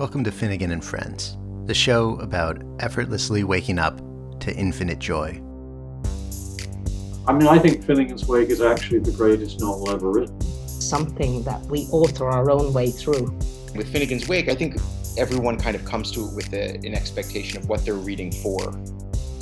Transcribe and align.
Welcome 0.00 0.24
to 0.24 0.32
Finnegan 0.32 0.70
and 0.70 0.82
Friends, 0.82 1.36
the 1.66 1.74
show 1.74 2.18
about 2.20 2.62
effortlessly 2.78 3.44
waking 3.44 3.78
up 3.78 4.00
to 4.40 4.50
infinite 4.56 4.98
joy. 4.98 5.42
I 7.28 7.34
mean, 7.34 7.46
I 7.46 7.58
think 7.58 7.84
Finnegans 7.84 8.24
Wake 8.24 8.48
is 8.48 8.62
actually 8.62 9.00
the 9.00 9.12
greatest 9.12 9.60
novel 9.60 9.90
ever 9.90 10.10
written. 10.10 10.40
Something 10.66 11.42
that 11.42 11.60
we 11.66 11.80
author 11.90 12.30
our 12.30 12.50
own 12.50 12.72
way 12.72 12.90
through. 12.90 13.26
With 13.76 13.92
Finnegans 13.92 14.26
Wake, 14.26 14.48
I 14.48 14.54
think 14.54 14.76
everyone 15.18 15.58
kind 15.58 15.76
of 15.76 15.84
comes 15.84 16.10
to 16.12 16.28
it 16.28 16.34
with 16.34 16.50
a, 16.54 16.76
an 16.76 16.94
expectation 16.94 17.58
of 17.58 17.68
what 17.68 17.84
they're 17.84 17.92
reading 17.92 18.32
for. 18.32 18.74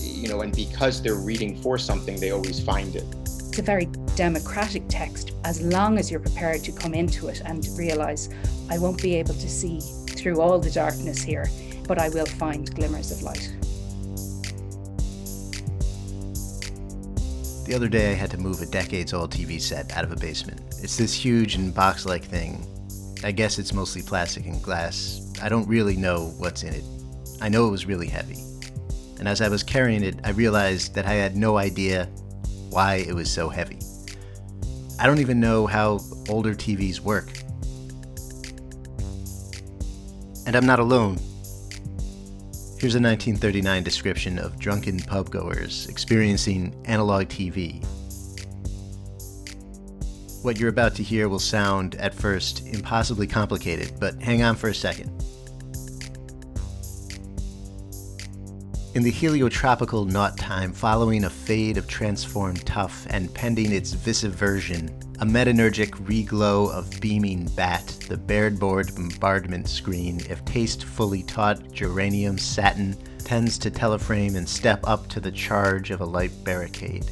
You 0.01 0.29
know, 0.29 0.41
and 0.41 0.53
because 0.53 1.01
they're 1.01 1.23
reading 1.23 1.63
for 1.63 1.79
something, 1.79 2.19
they 2.19 2.33
always 2.33 2.59
find 2.59 2.97
it. 2.97 3.05
It's 3.23 3.61
a 3.61 3.63
very 3.63 3.87
democratic 4.17 4.83
text 4.89 5.35
as 5.45 5.63
long 5.63 5.99
as 5.99 6.11
you're 6.11 6.19
prepared 6.19 6.65
to 6.65 6.73
come 6.73 6.95
into 6.95 7.29
it 7.29 7.43
and 7.45 7.65
realize 7.77 8.29
I 8.69 8.79
won't 8.79 9.01
be 9.01 9.15
able 9.15 9.35
to 9.35 9.49
see 9.49 9.81
through 10.29 10.43
all 10.43 10.59
the 10.59 10.71
darkness 10.71 11.23
here, 11.23 11.49
but 11.87 11.99
I 11.99 12.11
will 12.11 12.27
find 12.27 12.71
glimmers 12.75 13.11
of 13.11 13.23
light. 13.23 13.51
The 17.65 17.73
other 17.75 17.89
day, 17.89 18.11
I 18.11 18.15
had 18.15 18.31
to 18.33 18.37
move 18.37 18.61
a 18.61 18.67
decades 18.67 19.15
old 19.15 19.31
TV 19.31 19.59
set 19.59 19.97
out 19.97 20.05
of 20.05 20.13
a 20.13 20.17
basement. 20.17 20.61
It's 20.83 20.99
this 20.99 21.15
huge 21.15 21.55
and 21.55 21.75
box 21.75 22.05
like 22.05 22.25
thing. 22.25 22.67
I 23.25 23.33
guess 23.33 23.59
it's 23.59 23.73
mostly 23.73 24.03
plastic 24.03 24.45
and 24.45 24.63
glass. 24.63 25.33
I 25.41 25.49
don't 25.49 25.67
really 25.67 25.97
know 25.97 26.35
what's 26.37 26.63
in 26.63 26.75
it. 26.75 26.85
I 27.41 27.49
know 27.49 27.67
it 27.67 27.71
was 27.71 27.87
really 27.87 28.09
heavy. 28.09 28.45
And 29.19 29.27
as 29.27 29.41
I 29.41 29.49
was 29.49 29.63
carrying 29.63 30.05
it, 30.05 30.21
I 30.25 30.31
realized 30.31 30.95
that 30.95 31.07
I 31.07 31.15
had 31.15 31.39
no 31.39 31.57
idea 31.57 32.05
why 32.69 32.97
it 32.97 33.15
was 33.15 33.31
so 33.31 33.49
heavy. 33.49 33.79
I 35.01 35.07
don't 35.07 35.21
even 35.21 35.41
know 35.41 35.67
how 35.67 36.01
older 36.29 36.55
TVs 36.55 37.01
work. 37.01 37.31
And 40.49 40.57
I'm 40.57 40.65
not 40.65 40.81
alone. 40.81 41.17
Here's 42.81 42.95
a 42.95 43.05
1939 43.05 43.83
description 43.83 44.39
of 44.39 44.59
drunken 44.59 44.99
pubgoers 44.99 45.87
experiencing 45.91 46.75
analog 46.87 47.27
TV. 47.27 47.85
What 50.43 50.59
you're 50.59 50.71
about 50.71 50.95
to 50.95 51.03
hear 51.03 51.29
will 51.29 51.39
sound, 51.39 51.97
at 51.97 52.15
first, 52.15 52.67
impossibly 52.67 53.27
complicated, 53.27 53.93
but 54.01 54.15
hang 54.23 54.43
on 54.43 54.57
for 54.57 54.71
a 54.71 54.75
second. 54.75 55.09
In 58.95 59.03
the 59.03 59.13
heliotropical 59.13 60.07
naught 60.07 60.39
time 60.39 60.73
following 60.73 61.25
a 61.25 61.31
fade 61.31 61.77
of 61.77 61.87
transformed 61.89 62.65
Tuff 62.65 63.07
and 63.11 63.35
pending 63.35 63.71
its 63.71 63.95
viseversion, 63.95 65.08
a 65.21 65.25
metenergic 65.25 65.91
reglow 66.07 66.71
of 66.71 67.01
beaming 67.01 67.45
Batt, 67.57 67.85
the 68.09 68.17
bairdboard 68.17 68.95
bombardment 68.95 69.69
screen, 69.69 70.21
if 70.31 70.45
taste 70.45 70.85
fully 70.85 71.25
taught 71.25 71.73
geranium 71.73 72.39
satin, 72.39 72.97
tends 73.25 73.59
to 73.59 73.71
teleframe 73.71 74.37
and 74.37 74.49
step 74.49 74.81
up 74.85 75.09
to 75.09 75.19
the 75.19 75.33
charge 75.33 75.91
of 75.91 76.01
a 76.01 76.05
light 76.05 76.31
barricade. 76.45 77.11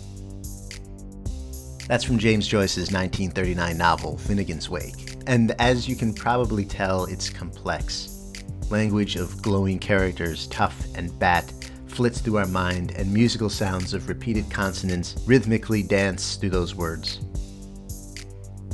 That's 1.89 2.05
from 2.05 2.19
James 2.19 2.47
Joyce's 2.47 2.93
1939 2.93 3.77
novel, 3.77 4.17
Finnegans 4.19 4.69
Wake. 4.69 5.17
And 5.27 5.57
as 5.61 5.89
you 5.89 5.97
can 5.97 6.15
probably 6.15 6.65
tell, 6.65 7.07
it's 7.07 7.29
complex. 7.29 8.33
Language 8.71 9.17
of 9.17 9.43
glowing 9.43 9.81
characters, 9.81 10.47
Tuff 10.47 10.81
and 10.95 11.17
Batt, 11.19 11.53
flits 11.97 12.21
through 12.21 12.37
our 12.37 12.47
mind, 12.47 12.93
and 12.93 13.13
musical 13.13 13.49
sounds 13.49 13.95
of 13.95 14.09
repeated 14.09 14.49
consonants 14.51 15.17
rhythmically 15.27 15.83
dance 15.83 16.37
through 16.37 16.51
those 16.51 16.75
words. 16.75 17.21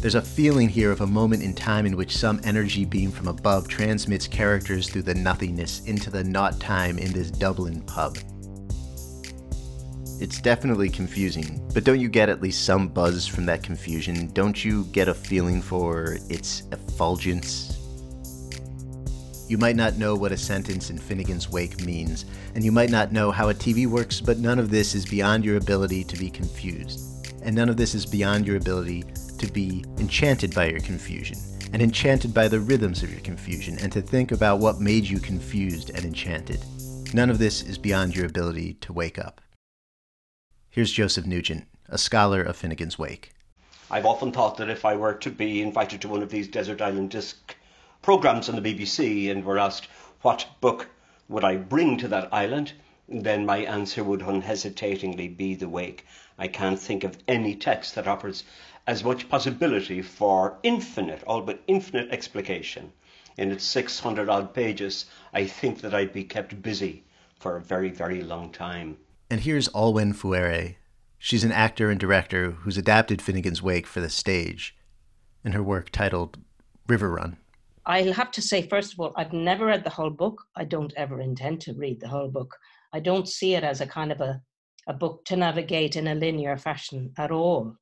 There's 0.03 0.17
a 0.17 0.20
feeling 0.20 0.69
here 0.69 0.91
of 0.91 1.00
a 1.00 1.06
moment 1.06 1.45
in 1.45 1.55
time 1.55 1.86
in 1.86 1.97
which 1.97 2.17
some 2.17 2.41
energy 2.42 2.84
beam 2.84 3.12
from 3.12 3.28
above 3.28 3.69
transmits 3.69 4.27
characters 4.27 4.89
through 4.89 5.03
the 5.03 5.14
nothingness 5.14 5.84
into 5.84 6.11
the 6.11 6.25
naught 6.25 6.58
time 6.58 6.98
in 6.98 7.12
this 7.12 7.31
Dublin 7.31 7.83
pub. 7.83 8.19
It's 10.20 10.40
definitely 10.40 10.89
confusing, 10.89 11.64
but 11.73 11.85
don't 11.85 12.01
you 12.01 12.08
get 12.08 12.29
at 12.29 12.42
least 12.42 12.64
some 12.64 12.89
buzz 12.89 13.29
from 13.29 13.46
that 13.46 13.63
confusion? 13.63 14.27
Don't 14.33 14.64
you 14.64 14.86
get 14.86 15.07
a 15.07 15.14
feeling 15.14 15.63
for 15.63 16.19
its 16.29 16.64
effulgence? 16.73 17.79
You 19.48 19.57
might 19.57 19.77
not 19.77 19.98
know 19.98 20.17
what 20.17 20.33
a 20.33 20.36
sentence 20.36 20.90
in 20.90 20.98
Finnegans 20.98 21.48
Wake 21.48 21.80
means, 21.86 22.24
and 22.57 22.64
you 22.64 22.73
might 22.73 22.90
not 22.90 23.13
know 23.13 23.30
how 23.30 23.51
a 23.51 23.55
TV 23.55 23.86
works, 23.86 24.20
but 24.20 24.40
none 24.40 24.58
of 24.58 24.69
this 24.69 24.96
is 24.96 25.07
beyond 25.07 25.45
your 25.45 25.58
ability 25.58 26.02
to 26.02 26.17
be 26.17 26.29
confused. 26.29 27.29
And 27.45 27.55
none 27.55 27.69
of 27.69 27.77
this 27.77 27.95
is 27.95 28.05
beyond 28.05 28.48
your 28.48 28.57
ability 28.57 29.05
to 29.42 29.53
be 29.53 29.85
enchanted 29.98 30.55
by 30.55 30.67
your 30.67 30.80
confusion, 30.80 31.36
and 31.73 31.83
enchanted 31.83 32.33
by 32.33 32.48
the 32.48 32.61
rhythms 32.61 33.03
of 33.03 33.11
your 33.11 33.20
confusion, 33.20 33.77
and 33.80 33.92
to 33.92 34.01
think 34.01 34.33
about 34.33 34.61
what 34.61 34.80
made 34.80 35.05
you 35.05 35.19
confused 35.19 35.91
and 35.91 36.05
enchanted. 36.05 36.64
None 37.13 37.29
of 37.29 37.39
this 37.39 37.63
is 37.63 37.77
beyond 37.77 38.17
your 38.17 38.27
ability 38.27 38.75
to 38.75 38.92
wake 38.92 39.19
up. 39.19 39.41
Here's 40.70 40.92
Joseph 40.92 41.27
Nugent, 41.27 41.67
a 41.89 41.98
scholar 41.98 42.41
of 42.41 42.57
Finnegans 42.57 42.98
Wake. 42.98 43.33
I've 43.91 44.07
often 44.07 44.33
thought 44.33 44.57
that 44.57 44.70
if 44.70 44.86
I 44.86 44.97
were 44.97 45.14
to 45.14 45.31
be 45.31 45.61
invited 45.61 46.01
to 46.01 46.08
one 46.08 46.23
of 46.23 46.31
these 46.31 46.48
desert 46.48 46.81
island 46.81 47.11
disc 47.11 47.55
programs 48.01 48.48
on 48.48 48.57
the 48.57 48.75
BBC 48.75 49.31
and 49.31 49.45
were 49.45 49.58
asked 49.58 49.89
what 50.23 50.47
book 50.61 50.89
would 51.29 51.45
I 51.45 51.57
bring 51.57 51.98
to 51.98 52.08
that 52.08 52.33
island, 52.33 52.73
then 53.08 53.45
my 53.45 53.58
answer 53.58 54.05
would 54.05 54.23
unhesitatingly 54.23 55.29
be 55.29 55.55
The 55.55 55.68
Wake. 55.68 56.07
I 56.39 56.48
can't 56.48 56.79
think 56.79 57.05
of 57.05 57.18
any 57.27 57.55
text 57.55 57.95
that 57.95 58.07
offers 58.07 58.45
as 58.86 59.05
much 59.05 59.29
possibility 59.29 60.02
for 60.02 60.58
infinite, 60.63 61.23
all 61.24 61.42
but 61.42 61.63
infinite 61.67 62.11
explication. 62.11 62.92
In 63.36 63.51
its 63.51 63.64
600 63.64 64.29
odd 64.29 64.55
pages, 64.55 65.07
I 65.33 65.46
think 65.46 65.80
that 65.80 65.95
I'd 65.95 66.13
be 66.13 66.24
kept 66.24 66.63
busy 66.63 67.05
for 67.39 67.57
a 67.57 67.61
very, 67.61 67.90
very 67.90 68.23
long 68.23 68.51
time. 68.51 68.98
And 69.30 69.40
here's 69.40 69.69
Olwen 69.70 70.14
Fouéré. 70.14 70.77
She's 71.19 71.45
an 71.45 71.52
actor 71.52 71.90
and 71.90 71.98
director 71.98 72.51
who's 72.51 72.77
adapted 72.77 73.20
Finnegans 73.20 73.63
Wake 73.63 73.86
for 73.86 74.01
the 74.01 74.11
stage 74.11 74.77
in 75.45 75.52
her 75.52 75.63
work 75.63 75.90
titled 75.90 76.39
riverrun. 76.89 77.36
I'll 77.86 78.13
have 78.13 78.30
to 78.33 78.42
say, 78.42 78.63
first 78.63 78.92
of 78.92 79.01
all, 79.01 79.13
I've 79.17 79.33
never 79.33 79.67
read 79.67 79.84
the 79.84 79.90
whole 79.90 80.11
book. 80.11 80.46
I 80.55 80.64
don't 80.64 80.92
ever 80.96 81.20
intend 81.20 81.61
to 81.63 81.74
read 81.74 82.01
the 82.01 82.08
whole 82.08 82.29
book. 82.29 82.58
I 82.92 83.01
don't 83.01 83.29
see 83.29 83.55
it 83.55 83.64
as 83.64 83.80
a 83.80 83.86
kind 83.86 84.13
of 84.13 84.20
a, 84.20 84.41
a 84.86 84.92
book 84.92 85.25
to 85.27 85.36
navigate 85.36 85.97
in 85.97 86.08
a 86.08 86.14
linear 86.14 86.57
fashion 86.57 87.13
at 87.17 87.30
all. 87.30 87.77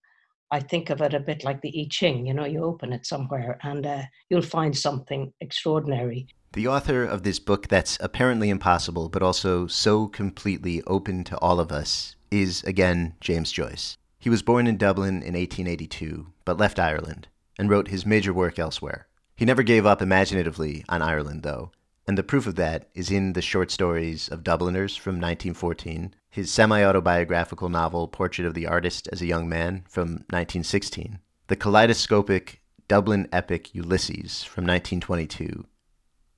I 0.52 0.60
think 0.60 0.90
of 0.90 1.00
it 1.00 1.14
a 1.14 1.20
bit 1.20 1.44
like 1.44 1.60
the 1.60 1.72
I 1.80 1.86
Ching. 1.90 2.26
You 2.26 2.34
know, 2.34 2.44
you 2.44 2.64
open 2.64 2.92
it 2.92 3.06
somewhere 3.06 3.58
and 3.62 3.86
uh, 3.86 4.02
you'll 4.28 4.42
find 4.42 4.76
something 4.76 5.32
extraordinary. 5.40 6.28
The 6.52 6.66
author 6.66 7.04
of 7.04 7.22
this 7.22 7.38
book 7.38 7.68
that's 7.68 7.96
apparently 8.00 8.50
impossible, 8.50 9.08
but 9.08 9.22
also 9.22 9.68
so 9.68 10.08
completely 10.08 10.82
open 10.86 11.22
to 11.24 11.38
all 11.38 11.60
of 11.60 11.70
us, 11.70 12.16
is 12.30 12.62
again 12.64 13.14
James 13.20 13.52
Joyce. 13.52 13.96
He 14.18 14.28
was 14.28 14.42
born 14.42 14.66
in 14.66 14.76
Dublin 14.76 15.22
in 15.22 15.34
1882, 15.34 16.26
but 16.44 16.58
left 16.58 16.78
Ireland 16.78 17.28
and 17.58 17.70
wrote 17.70 17.88
his 17.88 18.04
major 18.04 18.32
work 18.32 18.58
elsewhere. 18.58 19.06
He 19.36 19.44
never 19.44 19.62
gave 19.62 19.86
up 19.86 20.02
imaginatively 20.02 20.84
on 20.88 21.02
Ireland, 21.02 21.42
though, 21.42 21.72
and 22.06 22.16
the 22.18 22.22
proof 22.22 22.46
of 22.46 22.56
that 22.56 22.88
is 22.94 23.10
in 23.10 23.34
the 23.34 23.42
short 23.42 23.70
stories 23.70 24.28
of 24.28 24.42
Dubliners 24.42 24.96
from 24.96 25.14
1914, 25.14 26.14
his 26.30 26.50
semi 26.50 26.82
autobiographical 26.82 27.68
novel 27.68 28.08
Portrait 28.08 28.46
of 28.46 28.54
the 28.54 28.66
Artist 28.66 29.08
as 29.12 29.20
a 29.20 29.26
Young 29.26 29.48
Man 29.48 29.84
from 29.88 30.24
1916, 30.30 31.18
the 31.48 31.56
kaleidoscopic 31.56 32.62
Dublin 32.88 33.28
epic 33.32 33.74
Ulysses 33.74 34.42
from 34.42 34.64
1922, 34.64 35.66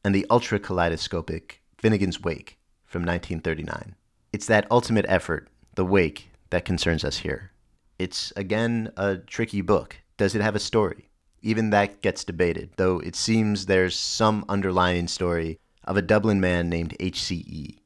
and 0.04 0.14
the 0.14 0.26
ultra 0.28 0.58
kaleidoscopic 0.58 1.62
Finnegans 1.82 2.22
Wake 2.22 2.58
from 2.84 3.02
1939. 3.02 3.94
It's 4.32 4.46
that 4.46 4.66
ultimate 4.70 5.06
effort, 5.08 5.48
the 5.74 5.84
wake, 5.84 6.30
that 6.50 6.64
concerns 6.64 7.04
us 7.04 7.18
here. 7.18 7.52
It's, 7.98 8.32
again, 8.36 8.92
a 8.96 9.16
tricky 9.16 9.60
book. 9.62 9.96
Does 10.16 10.34
it 10.34 10.42
have 10.42 10.54
a 10.54 10.60
story? 10.60 11.08
Even 11.42 11.70
that 11.70 12.00
gets 12.02 12.22
debated, 12.22 12.70
though 12.76 13.00
it 13.00 13.16
seems 13.16 13.66
there's 13.66 13.96
some 13.96 14.44
underlying 14.48 15.08
story 15.08 15.58
of 15.84 15.96
a 15.96 16.02
Dublin 16.02 16.40
man 16.40 16.68
named 16.68 16.96
HCE, 17.00 17.78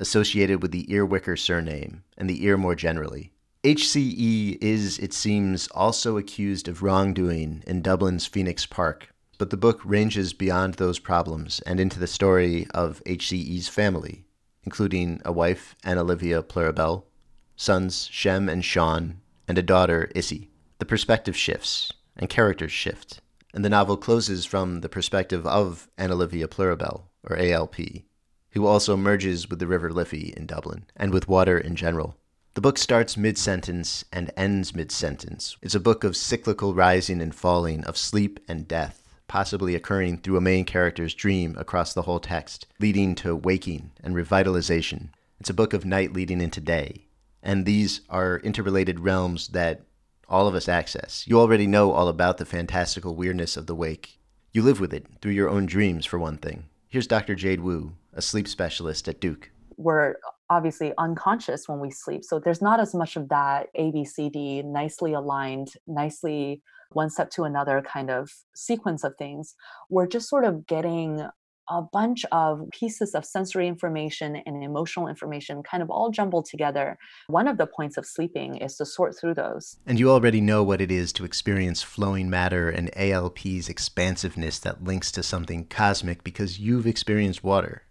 associated 0.00 0.62
with 0.62 0.72
the 0.72 0.86
Earwicker 0.86 1.38
surname 1.38 2.02
and 2.16 2.28
the 2.28 2.42
ear 2.44 2.56
more 2.56 2.74
generally. 2.74 3.32
HCE 3.64 4.56
is, 4.62 4.98
it 4.98 5.12
seems, 5.12 5.68
also 5.68 6.16
accused 6.16 6.68
of 6.68 6.82
wrongdoing 6.82 7.62
in 7.66 7.82
Dublin's 7.82 8.24
Phoenix 8.24 8.64
Park, 8.64 9.08
but 9.38 9.50
the 9.50 9.56
book 9.56 9.80
ranges 9.84 10.32
beyond 10.32 10.74
those 10.74 10.98
problems 10.98 11.60
and 11.66 11.78
into 11.78 11.98
the 11.98 12.06
story 12.06 12.66
of 12.72 13.02
HCE's 13.04 13.68
family, 13.68 14.24
including 14.64 15.20
a 15.24 15.32
wife, 15.32 15.76
Anna 15.84 16.00
Olivia 16.00 16.42
Plurabelle, 16.42 17.04
sons 17.56 18.08
Shem 18.10 18.48
and 18.48 18.64
Shaun, 18.64 19.20
and 19.46 19.58
a 19.58 19.62
daughter, 19.62 20.10
Issy. 20.14 20.48
The 20.78 20.86
perspective 20.86 21.36
shifts, 21.36 21.92
and 22.16 22.28
characters 22.28 22.72
shift, 22.72 23.20
and 23.52 23.64
the 23.64 23.70
novel 23.70 23.96
closes 23.96 24.44
from 24.44 24.80
the 24.80 24.88
perspective 24.88 25.46
of 25.46 25.88
Anna 25.96 26.14
Olivia 26.14 26.48
Plurabelle, 26.48 27.04
or 27.24 27.36
ALP, 27.36 27.76
who 28.50 28.66
also 28.66 28.96
merges 28.96 29.50
with 29.50 29.58
the 29.58 29.66
River 29.66 29.90
Liffey 29.90 30.32
in 30.36 30.46
Dublin, 30.46 30.86
and 30.96 31.12
with 31.12 31.28
water 31.28 31.58
in 31.58 31.76
general. 31.76 32.16
The 32.54 32.62
book 32.62 32.78
starts 32.78 33.18
mid 33.18 33.36
sentence 33.36 34.06
and 34.10 34.30
ends 34.34 34.74
mid 34.74 34.90
sentence. 34.90 35.58
It's 35.60 35.74
a 35.74 35.80
book 35.80 36.04
of 36.04 36.16
cyclical 36.16 36.74
rising 36.74 37.20
and 37.20 37.34
falling, 37.34 37.84
of 37.84 37.98
sleep 37.98 38.40
and 38.48 38.66
death, 38.66 39.02
possibly 39.28 39.74
occurring 39.74 40.18
through 40.18 40.38
a 40.38 40.40
main 40.40 40.64
character's 40.64 41.12
dream 41.12 41.54
across 41.58 41.92
the 41.92 42.02
whole 42.02 42.20
text, 42.20 42.66
leading 42.80 43.14
to 43.16 43.36
waking 43.36 43.92
and 44.02 44.14
revitalization. 44.14 45.10
It's 45.38 45.50
a 45.50 45.54
book 45.54 45.74
of 45.74 45.84
night 45.84 46.14
leading 46.14 46.40
into 46.40 46.60
day. 46.60 47.06
And 47.42 47.66
these 47.66 48.00
are 48.08 48.38
interrelated 48.38 49.00
realms 49.00 49.48
that 49.48 49.82
all 50.28 50.48
of 50.48 50.54
us 50.54 50.68
access. 50.68 51.24
You 51.26 51.38
already 51.38 51.66
know 51.66 51.92
all 51.92 52.08
about 52.08 52.38
the 52.38 52.44
fantastical 52.44 53.14
weirdness 53.14 53.56
of 53.56 53.66
the 53.66 53.74
wake. 53.74 54.18
You 54.52 54.62
live 54.62 54.80
with 54.80 54.92
it 54.92 55.06
through 55.20 55.32
your 55.32 55.48
own 55.48 55.66
dreams, 55.66 56.06
for 56.06 56.18
one 56.18 56.38
thing. 56.38 56.64
Here's 56.88 57.06
Dr. 57.06 57.34
Jade 57.34 57.60
Wu, 57.60 57.92
a 58.12 58.22
sleep 58.22 58.48
specialist 58.48 59.08
at 59.08 59.20
Duke. 59.20 59.50
We're 59.76 60.16
obviously 60.48 60.92
unconscious 60.96 61.68
when 61.68 61.80
we 61.80 61.90
sleep. 61.90 62.24
So 62.24 62.38
there's 62.38 62.62
not 62.62 62.80
as 62.80 62.94
much 62.94 63.16
of 63.16 63.28
that 63.28 63.68
ABCD, 63.78 64.64
nicely 64.64 65.12
aligned, 65.12 65.72
nicely 65.86 66.62
one 66.92 67.10
step 67.10 67.30
to 67.30 67.42
another 67.44 67.82
kind 67.82 68.10
of 68.10 68.30
sequence 68.54 69.04
of 69.04 69.14
things. 69.18 69.54
We're 69.90 70.06
just 70.06 70.28
sort 70.28 70.44
of 70.44 70.66
getting 70.66 71.26
a 71.68 71.82
bunch 71.82 72.24
of 72.32 72.62
pieces 72.70 73.14
of 73.14 73.24
sensory 73.24 73.68
information 73.68 74.36
and 74.46 74.62
emotional 74.62 75.08
information 75.08 75.62
kind 75.62 75.82
of 75.82 75.90
all 75.90 76.10
jumbled 76.10 76.46
together. 76.46 76.98
One 77.28 77.48
of 77.48 77.58
the 77.58 77.66
points 77.66 77.96
of 77.96 78.06
sleeping 78.06 78.56
is 78.56 78.76
to 78.76 78.86
sort 78.86 79.18
through 79.18 79.34
those. 79.34 79.78
And 79.86 79.98
you 79.98 80.10
already 80.10 80.40
know 80.40 80.62
what 80.62 80.80
it 80.80 80.90
is 80.90 81.12
to 81.14 81.24
experience 81.24 81.82
flowing 81.82 82.30
matter 82.30 82.70
and 82.70 82.90
ALP's 82.96 83.68
expansiveness 83.68 84.58
that 84.60 84.84
links 84.84 85.10
to 85.12 85.22
something 85.22 85.66
cosmic 85.66 86.24
because 86.24 86.58
you've 86.58 86.86
experienced 86.86 87.44
water. 87.44 87.82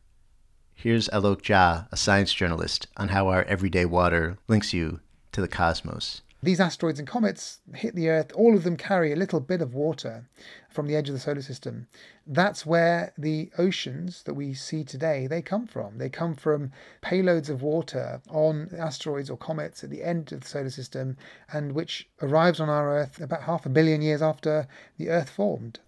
Here's 0.74 1.08
Alok 1.10 1.42
Jha, 1.42 1.88
a 1.92 1.98
science 1.98 2.34
journalist, 2.34 2.88
on 2.98 3.08
how 3.08 3.30
our 3.30 3.44
everyday 3.44 3.86
water 3.86 4.38
links 4.48 4.74
you 4.74 5.00
to 5.32 5.42
the 5.42 5.48
cosmos. 5.48 6.22
These 6.44 6.60
asteroids 6.60 7.00
and 7.00 7.08
comets 7.08 7.60
hit 7.74 7.96
the 7.96 8.10
Earth, 8.10 8.32
all 8.36 8.56
of 8.56 8.64
them 8.64 8.78
carry 8.78 9.12
a 9.12 9.16
little 9.16 9.40
bit 9.40 9.62
of 9.62 9.74
water 9.74 10.30
from 10.70 10.86
the 10.86 10.96
edge 10.96 11.10
of 11.10 11.16
the 11.16 11.20
solar 11.20 11.42
system. 11.42 11.88
That's 12.28 12.66
where 12.66 13.14
the 13.18 13.50
oceans 13.58 14.22
that 14.24 14.36
we 14.36 14.54
see 14.54 14.84
today, 14.84 15.26
they 15.26 15.42
come 15.42 15.66
from. 15.66 15.98
They 15.98 16.10
come 16.10 16.36
from 16.36 16.72
payloads 17.02 17.50
of 17.50 17.64
water 17.64 18.22
on 18.30 18.70
asteroids 18.78 19.30
or 19.30 19.38
comets 19.38 19.84
at 19.84 19.90
the 19.90 20.04
end 20.04 20.32
of 20.32 20.42
the 20.42 20.48
solar 20.48 20.70
system 20.70 21.18
and 21.52 21.72
which 21.72 22.08
arrives 22.22 22.60
on 22.60 22.70
our 22.70 22.96
Earth 22.96 23.20
about 23.20 23.44
half 23.44 23.66
a 23.66 23.70
billion 23.70 24.02
years 24.04 24.22
after 24.22 24.68
the 24.98 25.10
Earth 25.10 25.30
formed. 25.30 25.80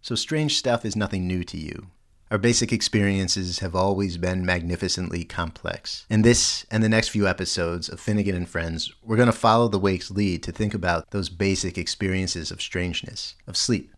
So 0.00 0.14
strange 0.14 0.56
stuff 0.56 0.86
is 0.86 0.96
nothing 0.96 1.26
new 1.26 1.44
to 1.44 1.58
you. 1.58 1.88
Our 2.30 2.38
basic 2.38 2.72
experiences 2.72 3.58
have 3.58 3.74
always 3.74 4.16
been 4.16 4.46
magnificently 4.46 5.24
complex. 5.24 6.06
In 6.08 6.22
this 6.22 6.64
and 6.70 6.80
the 6.80 6.88
next 6.88 7.08
few 7.08 7.26
episodes 7.26 7.88
of 7.88 7.98
Finnegan 7.98 8.36
and 8.36 8.48
Friends, 8.48 8.92
we're 9.02 9.16
going 9.16 9.26
to 9.26 9.32
follow 9.32 9.66
the 9.66 9.80
Wake's 9.80 10.12
lead 10.12 10.44
to 10.44 10.52
think 10.52 10.72
about 10.72 11.10
those 11.10 11.28
basic 11.28 11.76
experiences 11.76 12.52
of 12.52 12.62
strangeness, 12.62 13.34
of 13.48 13.56
sleep. 13.56 13.92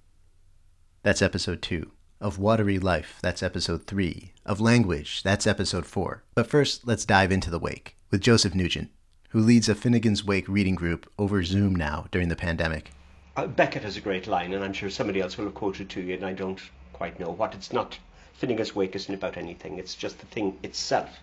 That's 1.02 1.20
episode 1.20 1.60
2. 1.60 1.90
Of 2.22 2.38
watery 2.38 2.78
life, 2.78 3.18
that's 3.20 3.42
episode 3.42 3.86
3. 3.86 4.32
Of 4.46 4.62
language, 4.62 5.22
that's 5.22 5.46
episode 5.46 5.84
4. 5.84 6.24
But 6.34 6.46
first, 6.46 6.86
let's 6.86 7.04
dive 7.04 7.32
into 7.32 7.50
the 7.50 7.58
Wake 7.58 7.96
with 8.10 8.22
Joseph 8.22 8.54
Nugent, 8.54 8.88
who 9.28 9.40
leads 9.40 9.68
a 9.68 9.74
Finnegans 9.74 10.24
Wake 10.24 10.48
reading 10.48 10.74
group 10.74 11.06
over 11.18 11.42
Zoom 11.42 11.74
now 11.76 12.06
during 12.10 12.30
the 12.30 12.36
pandemic. 12.36 12.92
Uh, 13.36 13.46
Beckett 13.46 13.82
has 13.82 13.98
a 13.98 14.00
great 14.00 14.26
line, 14.26 14.54
and 14.54 14.64
I'm 14.64 14.72
sure 14.72 14.88
somebody 14.88 15.20
else 15.20 15.36
will 15.36 15.44
have 15.44 15.54
quoted 15.54 15.90
to 15.90 16.00
you, 16.00 16.14
and 16.14 16.24
I 16.24 16.32
don't 16.32 16.62
quite 16.94 17.20
know 17.20 17.30
what. 17.30 17.54
It's 17.54 17.74
not 17.74 17.98
Finnegans 18.42 18.74
Wake 18.74 18.96
isn't 18.96 19.14
about 19.14 19.36
anything, 19.36 19.78
it's 19.78 19.94
just 19.94 20.18
the 20.18 20.26
thing 20.26 20.58
itself. 20.64 21.20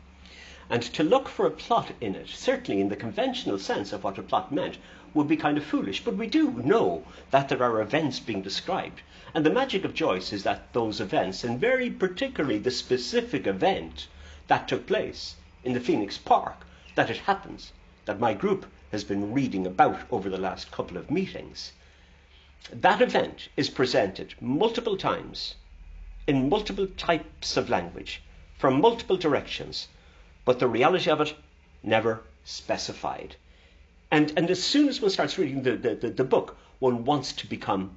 And 0.70 0.82
to 0.82 1.04
look 1.04 1.28
for 1.28 1.46
a 1.46 1.52
plot 1.52 1.92
in 2.00 2.16
it, 2.16 2.30
certainly 2.30 2.80
in 2.80 2.88
the 2.88 2.96
conventional 2.96 3.60
sense 3.60 3.92
of 3.92 4.06
what 4.06 4.18
a 4.18 4.24
plot 4.24 4.54
meant, 4.54 4.78
would 5.14 5.28
be 5.28 5.36
kind 5.36 5.58
of 5.58 5.66
foolish. 5.66 6.02
But 6.02 6.16
we 6.16 6.28
do 6.28 6.52
know 6.52 7.04
that 7.32 7.50
there 7.50 7.62
are 7.62 7.82
events 7.82 8.22
being 8.22 8.42
described. 8.42 9.02
And 9.34 9.46
the 9.46 9.50
magic 9.50 9.84
of 9.84 9.94
Joyce 9.94 10.32
is 10.32 10.44
that 10.44 10.72
those 10.72 11.02
events, 11.02 11.44
and 11.44 11.60
very 11.60 11.90
particularly 11.90 12.58
the 12.58 12.72
specific 12.72 13.46
event 13.46 14.08
that 14.48 14.70
took 14.70 14.88
place 14.88 15.36
in 15.66 15.74
the 15.74 15.82
Phoenix 15.82 16.18
Park, 16.18 16.66
that 16.96 17.10
it 17.10 17.18
happens, 17.18 17.74
that 18.06 18.22
my 18.22 18.34
group 18.34 18.66
has 18.94 19.04
been 19.04 19.34
reading 19.34 19.68
about 19.68 20.00
over 20.10 20.30
the 20.30 20.38
last 20.38 20.72
couple 20.72 20.96
of 20.96 21.12
meetings, 21.12 21.74
that 22.72 23.02
event 23.02 23.50
is 23.58 23.70
presented 23.70 24.36
multiple 24.40 24.96
times 24.96 25.56
in 26.28 26.50
multiple 26.50 26.88
types 26.98 27.58
of 27.58 27.70
language 27.70 28.22
from 28.58 28.82
multiple 28.82 29.18
directions, 29.18 29.88
but 30.46 30.60
the 30.60 30.68
reality 30.68 31.10
of 31.10 31.22
it 31.22 31.34
never 31.82 32.22
specified. 32.44 33.36
And, 34.12 34.34
and 34.36 34.50
as 34.50 34.62
soon 34.62 34.90
as 34.90 35.02
one 35.02 35.12
starts 35.12 35.38
reading 35.38 35.64
the, 35.64 35.78
the, 35.78 35.96
the, 35.96 36.10
the 36.10 36.24
book, 36.24 36.58
one 36.80 37.06
wants 37.06 37.34
to 37.34 37.48
become, 37.48 37.92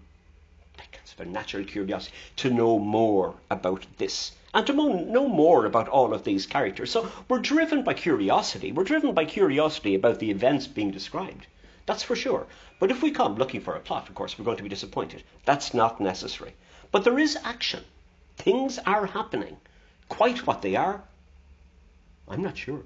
like 0.78 0.98
it's 1.02 1.14
a 1.18 1.24
natural 1.24 1.64
curiosity, 1.64 2.14
to 2.36 2.50
know 2.50 2.78
more 2.78 3.34
about 3.50 3.86
this 3.98 4.32
and 4.54 4.66
to 4.66 4.72
know 4.72 5.28
more 5.28 5.64
about 5.64 5.88
all 5.88 6.12
of 6.12 6.24
these 6.24 6.46
characters. 6.46 6.90
So 6.90 7.10
we're 7.28 7.38
driven 7.38 7.82
by 7.82 7.94
curiosity. 7.94 8.70
We're 8.70 8.84
driven 8.84 9.14
by 9.14 9.24
curiosity 9.24 9.94
about 9.94 10.18
the 10.18 10.30
events 10.30 10.66
being 10.66 10.90
described. 10.90 11.46
That's 11.86 12.02
for 12.02 12.14
sure. 12.14 12.46
But 12.78 12.90
if 12.90 13.02
we 13.02 13.10
come 13.10 13.36
looking 13.36 13.60
for 13.60 13.74
a 13.74 13.80
plot, 13.80 14.08
of 14.08 14.14
course, 14.14 14.38
we're 14.38 14.44
going 14.44 14.58
to 14.58 14.62
be 14.62 14.68
disappointed. 14.68 15.22
That's 15.44 15.72
not 15.72 16.00
necessary. 16.00 16.54
But 16.90 17.04
there 17.04 17.18
is 17.18 17.38
action. 17.42 17.82
Things 18.36 18.78
are 18.86 19.06
happening. 19.06 19.56
Quite 20.08 20.46
what 20.46 20.62
they 20.62 20.76
are, 20.76 21.02
I'm 22.28 22.42
not 22.42 22.56
sure. 22.56 22.82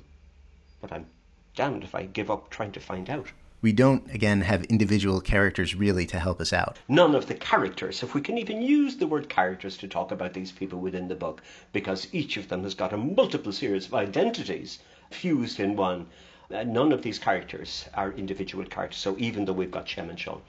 But 0.81 0.93
I'm 0.93 1.07
damned 1.55 1.85
if 1.85 1.95
I 1.95 2.07
give 2.07 2.31
up 2.31 2.51
trying 2.51 2.73
to 2.73 2.81
find 2.81 3.09
out. 3.09 3.33
We 3.63 3.73
don't, 3.73 4.09
again, 4.13 4.43
have 4.43 4.65
individual 4.65 5.21
characters 5.21 5.75
really 5.75 6.07
to 6.07 6.21
help 6.21 6.41
us 6.41 6.53
out. 6.53 6.79
None 6.89 7.15
of 7.15 7.27
the 7.27 7.35
characters, 7.35 8.03
if 8.03 8.15
we 8.15 8.21
can 8.21 8.39
even 8.39 8.61
use 8.61 8.97
the 8.97 9.07
word 9.07 9.29
characters 9.29 9.77
to 9.79 9.89
talk 9.89 10.13
about 10.13 10.35
these 10.35 10.53
people 10.53 10.79
within 10.79 11.09
the 11.09 11.15
book, 11.15 11.43
because 11.73 12.07
each 12.13 12.37
of 12.37 12.49
them 12.49 12.63
has 12.65 12.75
got 12.75 12.93
a 12.93 12.97
multiple 12.97 13.53
series 13.53 13.87
of 13.87 13.95
identities 13.95 14.79
fused 15.11 15.59
in 15.59 15.75
one. 15.75 16.07
Uh, 16.55 16.63
none 16.65 16.93
of 16.93 17.03
these 17.03 17.19
characters 17.19 17.87
are 17.95 18.13
individual 18.13 18.65
characters. 18.67 19.01
So 19.01 19.17
even 19.19 19.47
though 19.47 19.55
we've 19.55 19.71
got 19.71 19.89
Shem 19.89 20.11
and 20.11 20.21
Shaun, 20.21 20.43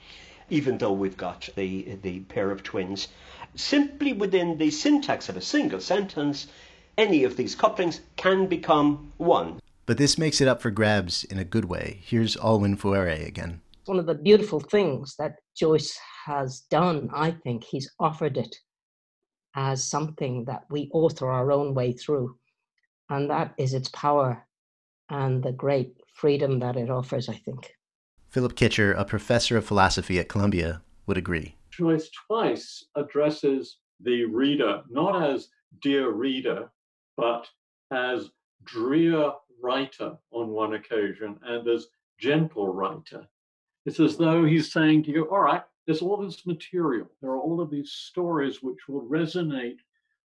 even 0.50 0.78
though 0.78 0.92
we've 0.92 1.16
got 1.16 1.48
the 1.56 1.98
the 2.02 2.20
pair 2.20 2.50
of 2.50 2.62
twins, 2.62 3.08
simply 3.54 4.12
within 4.12 4.58
the 4.58 4.70
syntax 4.70 5.28
of 5.28 5.36
a 5.36 5.40
single 5.40 5.80
sentence, 5.80 6.46
any 6.96 7.24
of 7.24 7.36
these 7.36 7.54
couplings 7.54 8.00
can 8.16 8.46
become 8.46 9.12
one. 9.16 9.60
But 9.86 9.98
this 9.98 10.18
makes 10.18 10.40
it 10.40 10.48
up 10.48 10.60
for 10.60 10.70
grabs 10.70 11.24
in 11.24 11.38
a 11.38 11.44
good 11.44 11.64
way. 11.64 12.00
Here's 12.02 12.36
Olwen 12.36 12.76
Fouéré 12.76 13.26
again. 13.26 13.60
One 13.86 13.98
of 13.98 14.06
the 14.06 14.14
beautiful 14.14 14.60
things 14.60 15.14
that 15.18 15.36
Joyce 15.56 15.98
has 16.26 16.60
done, 16.70 17.08
I 17.14 17.30
think, 17.30 17.64
he's 17.64 17.90
offered 17.98 18.36
it 18.36 18.54
as 19.56 19.82
something 19.82 20.44
that 20.44 20.64
we 20.70 20.90
author 20.92 21.30
our 21.30 21.50
own 21.50 21.74
way 21.74 21.92
through. 21.92 22.36
And 23.08 23.30
that 23.30 23.54
is 23.56 23.72
its 23.72 23.88
power 23.88 24.46
and 25.08 25.42
the 25.42 25.52
great 25.52 25.94
freedom 26.14 26.58
that 26.58 26.76
it 26.76 26.90
offers, 26.90 27.28
I 27.28 27.34
think. 27.34 27.72
Philip 28.28 28.54
Kitcher, 28.54 28.94
a 28.98 29.06
professor 29.06 29.56
of 29.56 29.64
philosophy 29.64 30.18
at 30.18 30.28
Columbia, 30.28 30.82
would 31.06 31.16
agree. 31.16 31.54
Joyce 31.78 32.10
twice 32.10 32.86
addresses 32.96 33.78
the 34.00 34.24
reader 34.24 34.82
not 34.90 35.22
as 35.22 35.50
dear 35.80 36.10
reader, 36.10 36.72
but 37.16 37.48
as 37.92 38.32
drear 38.64 39.30
writer 39.62 40.18
on 40.32 40.48
one 40.48 40.74
occasion 40.74 41.38
and 41.44 41.68
as 41.68 41.86
gentle 42.18 42.66
writer. 42.66 43.28
It's 43.86 44.00
as 44.00 44.16
though 44.16 44.44
he's 44.44 44.72
saying 44.72 45.04
to 45.04 45.12
you, 45.12 45.30
all 45.30 45.38
right, 45.38 45.62
there's 45.86 46.02
all 46.02 46.16
this 46.16 46.44
material. 46.46 47.08
There 47.20 47.30
are 47.30 47.38
all 47.38 47.60
of 47.60 47.70
these 47.70 47.92
stories 47.92 48.60
which 48.60 48.88
will 48.88 49.08
resonate 49.08 49.78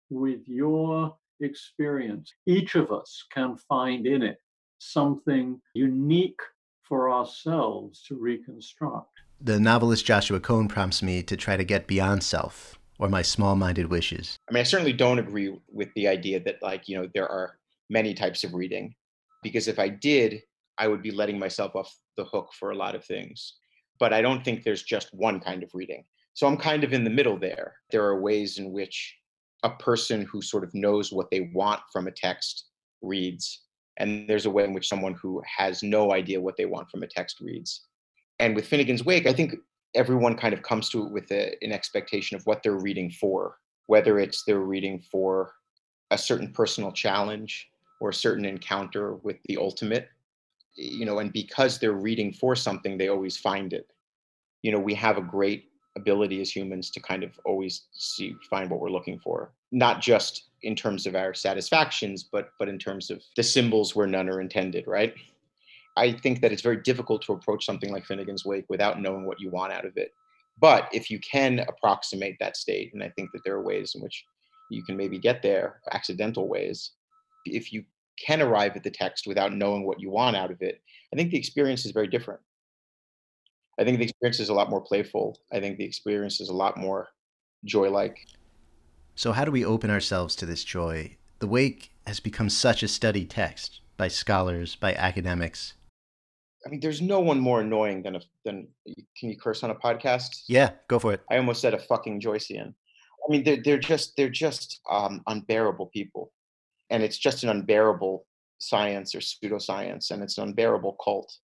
with 0.09 0.47
your 0.47 1.15
experience. 1.39 2.33
Each 2.47 2.73
of 2.73 2.91
us 2.91 3.25
can 3.31 3.57
find 3.57 4.07
in 4.07 4.23
it 4.23 4.39
something 4.79 5.61
unique 5.75 6.41
for 6.81 7.11
ourselves 7.11 8.03
to 8.07 8.15
reconstruct 8.15 9.19
the 9.43 9.59
novelist 9.59 10.05
Joshua 10.05 10.39
Cohen 10.39 10.69
prompts 10.69 11.03
me 11.03 11.21
to 11.23 11.35
try 11.35 11.57
to 11.57 11.65
get 11.65 11.85
beyond 11.85 12.23
self 12.23 12.79
or 12.97 13.09
my 13.09 13.21
small 13.21 13.57
minded 13.57 13.89
wishes. 13.89 14.39
I 14.49 14.53
mean, 14.53 14.61
I 14.61 14.63
certainly 14.63 14.93
don't 14.93 15.19
agree 15.19 15.53
with 15.69 15.89
the 15.95 16.07
idea 16.07 16.39
that, 16.45 16.61
like, 16.61 16.87
you 16.87 16.97
know, 16.97 17.09
there 17.13 17.27
are 17.27 17.57
many 17.89 18.13
types 18.13 18.45
of 18.45 18.53
reading, 18.53 18.95
because 19.41 19.67
if 19.67 19.79
I 19.79 19.89
did, 19.89 20.41
I 20.77 20.87
would 20.87 21.01
be 21.01 21.11
letting 21.11 21.37
myself 21.37 21.75
off 21.75 21.93
the 22.15 22.23
hook 22.23 22.51
for 22.57 22.71
a 22.71 22.75
lot 22.75 22.95
of 22.95 23.03
things. 23.03 23.55
But 23.99 24.13
I 24.13 24.21
don't 24.21 24.45
think 24.45 24.63
there's 24.63 24.83
just 24.83 25.13
one 25.13 25.41
kind 25.41 25.61
of 25.61 25.71
reading. 25.73 26.05
So 26.33 26.47
I'm 26.47 26.57
kind 26.57 26.85
of 26.85 26.93
in 26.93 27.03
the 27.03 27.09
middle 27.09 27.37
there. 27.37 27.75
There 27.91 28.05
are 28.05 28.21
ways 28.21 28.57
in 28.59 28.71
which 28.71 29.13
a 29.63 29.71
person 29.71 30.23
who 30.23 30.41
sort 30.41 30.63
of 30.63 30.73
knows 30.73 31.11
what 31.11 31.29
they 31.29 31.51
want 31.53 31.81
from 31.91 32.07
a 32.07 32.11
text 32.11 32.67
reads. 33.01 33.63
And 33.97 34.27
there's 34.27 34.45
a 34.45 34.49
way 34.49 34.63
in 34.63 34.73
which 34.73 34.87
someone 34.87 35.15
who 35.21 35.41
has 35.57 35.83
no 35.83 36.13
idea 36.13 36.41
what 36.41 36.55
they 36.57 36.65
want 36.65 36.89
from 36.89 37.03
a 37.03 37.07
text 37.07 37.41
reads. 37.41 37.85
And 38.43 38.57
with 38.57 38.69
Finnegans 38.69 39.05
Wake, 39.05 39.25
I 39.25 39.31
think 39.31 39.55
everyone 39.95 40.35
kind 40.35 40.53
of 40.53 40.63
comes 40.63 40.89
to 40.89 41.05
it 41.05 41.11
with 41.13 41.31
a, 41.31 41.55
an 41.63 41.71
expectation 41.71 42.35
of 42.35 42.45
what 42.45 42.61
they're 42.61 42.73
reading 42.73 43.09
for, 43.09 43.57
whether 43.87 44.19
it's 44.19 44.43
they're 44.43 44.59
reading 44.59 44.99
for 44.99 45.53
a 46.11 46.17
certain 46.17 46.51
personal 46.51 46.91
challenge 46.91 47.69
or 48.01 48.09
a 48.09 48.13
certain 48.13 48.43
encounter 48.43 49.15
with 49.15 49.37
the 49.45 49.55
ultimate, 49.55 50.09
you 50.75 51.05
know, 51.05 51.19
and 51.19 51.31
because 51.31 51.79
they're 51.79 51.93
reading 51.93 52.33
for 52.33 52.53
something, 52.53 52.97
they 52.97 53.07
always 53.07 53.37
find 53.37 53.71
it. 53.71 53.87
You 54.61 54.73
know, 54.73 54.79
we 54.79 54.93
have 54.95 55.17
a 55.17 55.21
great 55.21 55.69
ability 55.95 56.41
as 56.41 56.53
humans 56.53 56.89
to 56.89 56.99
kind 56.99 57.23
of 57.23 57.31
always 57.45 57.83
see 57.93 58.35
find 58.49 58.69
what 58.69 58.81
we're 58.81 58.89
looking 58.89 59.19
for 59.19 59.53
not 59.71 60.01
just 60.01 60.49
in 60.61 60.75
terms 60.75 61.05
of 61.05 61.15
our 61.15 61.33
satisfactions 61.33 62.23
but 62.23 62.49
but 62.57 62.67
in 62.67 62.79
terms 62.79 63.09
of 63.09 63.21
the 63.35 63.43
symbols 63.43 63.95
where 63.95 64.07
none 64.07 64.27
are 64.27 64.41
intended 64.41 64.87
right 64.87 65.13
i 65.97 66.11
think 66.11 66.41
that 66.41 66.51
it's 66.51 66.61
very 66.61 66.77
difficult 66.77 67.21
to 67.21 67.33
approach 67.33 67.65
something 67.65 67.91
like 67.91 68.05
finnegans 68.05 68.45
wake 68.45 68.65
without 68.69 69.01
knowing 69.01 69.25
what 69.25 69.39
you 69.39 69.49
want 69.49 69.73
out 69.73 69.85
of 69.85 69.97
it 69.97 70.11
but 70.59 70.87
if 70.93 71.09
you 71.09 71.19
can 71.19 71.59
approximate 71.59 72.37
that 72.39 72.57
state 72.57 72.91
and 72.93 73.03
i 73.03 73.09
think 73.09 73.29
that 73.31 73.41
there 73.43 73.55
are 73.55 73.63
ways 73.63 73.93
in 73.95 74.01
which 74.01 74.23
you 74.69 74.83
can 74.83 74.97
maybe 74.97 75.19
get 75.19 75.41
there 75.41 75.81
accidental 75.91 76.47
ways 76.47 76.91
if 77.45 77.71
you 77.73 77.83
can 78.23 78.41
arrive 78.41 78.75
at 78.75 78.83
the 78.83 78.91
text 78.91 79.25
without 79.27 79.53
knowing 79.53 79.85
what 79.85 79.99
you 79.99 80.09
want 80.09 80.35
out 80.35 80.51
of 80.51 80.61
it 80.61 80.81
i 81.13 81.15
think 81.15 81.31
the 81.31 81.37
experience 81.37 81.85
is 81.85 81.91
very 81.91 82.07
different 82.07 82.39
I 83.79 83.83
think 83.83 83.97
the 83.97 84.03
experience 84.05 84.39
is 84.39 84.49
a 84.49 84.53
lot 84.53 84.69
more 84.69 84.81
playful. 84.81 85.39
I 85.51 85.59
think 85.59 85.77
the 85.77 85.85
experience 85.85 86.39
is 86.39 86.49
a 86.49 86.53
lot 86.53 86.77
more 86.77 87.09
joy 87.65 87.89
like. 87.89 88.27
So, 89.15 89.31
how 89.31 89.45
do 89.45 89.51
we 89.51 89.65
open 89.65 89.89
ourselves 89.89 90.35
to 90.37 90.45
this 90.45 90.63
joy? 90.63 91.17
The 91.39 91.47
Wake 91.47 91.91
has 92.05 92.19
become 92.19 92.49
such 92.49 92.83
a 92.83 92.87
studied 92.87 93.29
text 93.29 93.81
by 93.97 94.07
scholars, 94.07 94.75
by 94.75 94.93
academics. 94.93 95.73
I 96.65 96.69
mean, 96.69 96.79
there's 96.79 97.01
no 97.01 97.19
one 97.19 97.39
more 97.39 97.61
annoying 97.61 98.03
than 98.03 98.15
a 98.15 98.21
than. 98.45 98.67
Can 99.17 99.29
you 99.29 99.37
curse 99.37 99.63
on 99.63 99.71
a 99.71 99.75
podcast? 99.75 100.43
Yeah, 100.47 100.71
go 100.87 100.99
for 100.99 101.13
it. 101.13 101.21
I 101.29 101.37
almost 101.37 101.61
said 101.61 101.73
a 101.73 101.79
fucking 101.79 102.21
Joycean. 102.21 102.67
I 102.69 103.31
mean, 103.31 103.43
they're 103.43 103.61
they're 103.63 103.79
just 103.79 104.15
they're 104.15 104.29
just 104.29 104.81
um, 104.89 105.21
unbearable 105.27 105.87
people, 105.87 106.31
and 106.89 107.03
it's 107.03 107.17
just 107.17 107.43
an 107.43 107.49
unbearable 107.49 108.25
science 108.59 109.13
or 109.13 109.19
pseudoscience, 109.19 110.11
and 110.11 110.23
it's 110.23 110.37
an 110.37 110.49
unbearable 110.49 110.97
cult. 111.03 111.37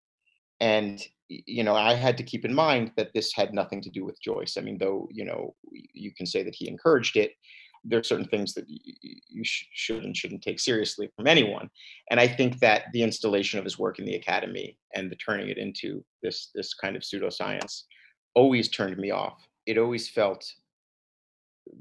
And 0.60 1.00
you 1.28 1.62
know, 1.62 1.74
I 1.74 1.94
had 1.94 2.16
to 2.18 2.22
keep 2.22 2.44
in 2.44 2.54
mind 2.54 2.92
that 2.96 3.12
this 3.12 3.32
had 3.34 3.52
nothing 3.52 3.82
to 3.82 3.90
do 3.90 4.04
with 4.04 4.20
Joyce. 4.22 4.56
I 4.56 4.62
mean, 4.62 4.78
though, 4.78 5.08
you 5.10 5.24
know, 5.24 5.54
you 5.70 6.12
can 6.12 6.26
say 6.26 6.42
that 6.42 6.54
he 6.54 6.68
encouraged 6.68 7.16
it, 7.16 7.32
there 7.88 7.98
are 7.98 8.04
certain 8.04 8.28
things 8.28 8.54
that 8.54 8.64
you 8.68 9.42
should 9.44 10.04
and 10.04 10.16
shouldn't 10.16 10.42
take 10.42 10.60
seriously 10.60 11.10
from 11.16 11.26
anyone. 11.26 11.68
And 12.10 12.20
I 12.20 12.26
think 12.26 12.58
that 12.60 12.84
the 12.92 13.02
installation 13.02 13.58
of 13.58 13.64
his 13.64 13.78
work 13.78 13.98
in 13.98 14.04
the 14.04 14.16
academy 14.16 14.76
and 14.94 15.10
the 15.10 15.16
turning 15.16 15.48
it 15.48 15.58
into 15.58 16.04
this 16.22 16.50
this 16.54 16.74
kind 16.74 16.96
of 16.96 17.02
pseudoscience 17.02 17.84
always 18.34 18.68
turned 18.68 18.98
me 18.98 19.10
off. 19.10 19.46
It 19.66 19.78
always 19.78 20.08
felt 20.08 20.44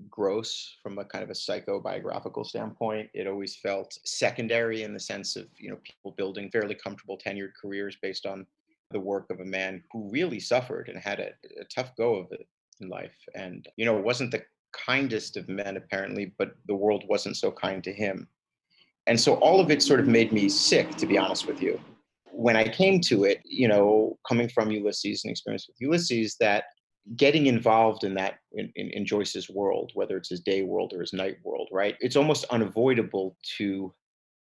gross 0.10 0.78
from 0.84 0.98
a 0.98 1.06
kind 1.06 1.24
of 1.24 1.30
a 1.30 1.34
psychobiographical 1.34 2.46
standpoint. 2.46 3.10
It 3.14 3.28
always 3.28 3.56
felt 3.56 3.98
secondary 4.04 4.84
in 4.84 4.94
the 4.94 5.00
sense 5.00 5.36
of 5.36 5.48
you 5.58 5.70
know 5.70 5.78
people 5.84 6.12
building 6.18 6.50
fairly 6.52 6.76
comfortable 6.76 7.18
tenured 7.18 7.52
careers 7.60 7.98
based 8.02 8.26
on 8.26 8.46
the 8.92 9.00
work 9.00 9.30
of 9.30 9.40
a 9.40 9.46
man 9.46 9.84
who 9.92 10.10
really 10.10 10.40
suffered 10.40 10.90
and 10.90 10.98
had 10.98 11.20
a, 11.20 11.32
a 11.60 11.66
tough 11.66 11.96
go 11.98 12.16
of 12.16 12.32
it 12.32 12.48
in 12.82 12.90
life. 12.90 13.16
And, 13.36 13.68
you 13.76 13.86
know, 13.86 13.96
wasn't 13.96 14.32
the 14.32 14.44
kindest 14.74 15.38
of 15.38 15.50
men, 15.50 15.78
apparently, 15.78 16.34
but 16.38 16.56
the 16.68 16.76
world 16.76 17.04
wasn't 17.08 17.38
so 17.38 17.52
kind 17.52 17.84
to 17.84 17.94
him. 17.94 18.28
And 19.08 19.20
so 19.20 19.36
all 19.36 19.60
of 19.60 19.72
it 19.72 19.82
sort 19.82 20.00
of 20.00 20.08
made 20.08 20.32
me 20.32 20.50
sick, 20.50 20.96
to 20.98 21.06
be 21.06 21.18
honest 21.18 21.48
with 21.48 21.62
you. 21.62 21.80
When 22.32 22.56
I 22.56 22.68
came 22.68 23.00
to 23.02 23.24
it, 23.24 23.42
you 23.46 23.68
know, 23.68 24.18
coming 24.28 24.50
from 24.50 24.70
Ulysses 24.70 25.24
and 25.24 25.32
experience 25.32 25.68
with 25.68 25.78
Ulysses, 25.80 26.36
that 26.40 26.66
getting 27.16 27.48
involved 27.48 28.04
in 28.04 28.14
that 28.16 28.40
in, 28.52 28.72
in, 28.76 28.90
in, 28.90 29.06
Joyce's 29.06 29.50
world, 29.50 29.92
whether 29.96 30.18
it's 30.18 30.30
his 30.30 30.42
day 30.42 30.64
world 30.64 30.92
or 30.94 31.00
his 31.00 31.14
night 31.14 31.38
world, 31.44 31.70
right? 31.72 31.96
It's 32.02 32.18
almost 32.18 32.44
unavoidable 32.46 33.38
to 33.58 33.94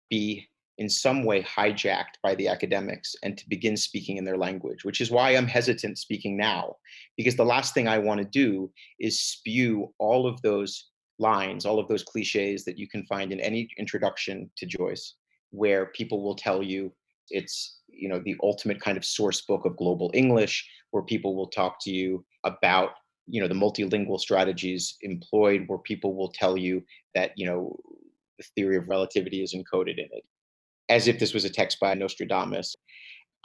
be 0.09 0.49
in 0.77 0.89
some 0.89 1.23
way 1.23 1.41
hijacked 1.41 2.17
by 2.21 2.35
the 2.35 2.47
academics 2.47 3.15
and 3.23 3.37
to 3.37 3.49
begin 3.49 3.75
speaking 3.75 4.17
in 4.17 4.25
their 4.25 4.37
language, 4.37 4.85
which 4.85 5.01
is 5.01 5.09
why 5.09 5.31
I'm 5.31 5.47
hesitant 5.47 5.97
speaking 5.97 6.37
now, 6.37 6.75
because 7.15 7.35
the 7.35 7.45
last 7.45 7.73
thing 7.73 7.87
I 7.87 7.97
want 7.97 8.19
to 8.19 8.25
do 8.25 8.71
is 8.99 9.19
spew 9.19 9.93
all 9.97 10.27
of 10.27 10.41
those 10.41 10.89
lines, 11.19 11.65
all 11.65 11.79
of 11.79 11.87
those 11.87 12.03
cliches 12.03 12.63
that 12.65 12.77
you 12.77 12.87
can 12.87 13.05
find 13.05 13.31
in 13.31 13.39
any 13.39 13.69
introduction 13.77 14.49
to 14.57 14.65
Joyce, 14.65 15.15
where 15.49 15.87
people 15.87 16.23
will 16.23 16.35
tell 16.35 16.61
you 16.61 16.91
it's 17.29 17.79
you 17.87 18.07
know 18.07 18.21
the 18.23 18.37
ultimate 18.43 18.79
kind 18.79 18.97
of 18.97 19.03
source 19.03 19.41
book 19.41 19.65
of 19.65 19.75
global 19.77 20.11
English, 20.13 20.69
where 20.91 21.03
people 21.03 21.35
will 21.35 21.47
talk 21.47 21.77
to 21.81 21.91
you 21.91 22.23
about 22.43 22.91
you 23.25 23.41
know 23.41 23.47
the 23.47 23.55
multilingual 23.55 24.19
strategies 24.19 24.95
employed, 25.01 25.63
where 25.67 25.79
people 25.79 26.15
will 26.15 26.31
tell 26.31 26.55
you 26.55 26.83
that 27.15 27.31
you 27.35 27.47
know 27.47 27.75
the 28.37 28.45
theory 28.55 28.77
of 28.77 28.87
relativity 28.87 29.41
is 29.41 29.55
encoded 29.55 29.97
in 29.97 30.07
it 30.11 30.23
as 30.89 31.07
if 31.07 31.19
this 31.19 31.33
was 31.33 31.45
a 31.45 31.49
text 31.49 31.79
by 31.79 31.93
Nostradamus. 31.93 32.75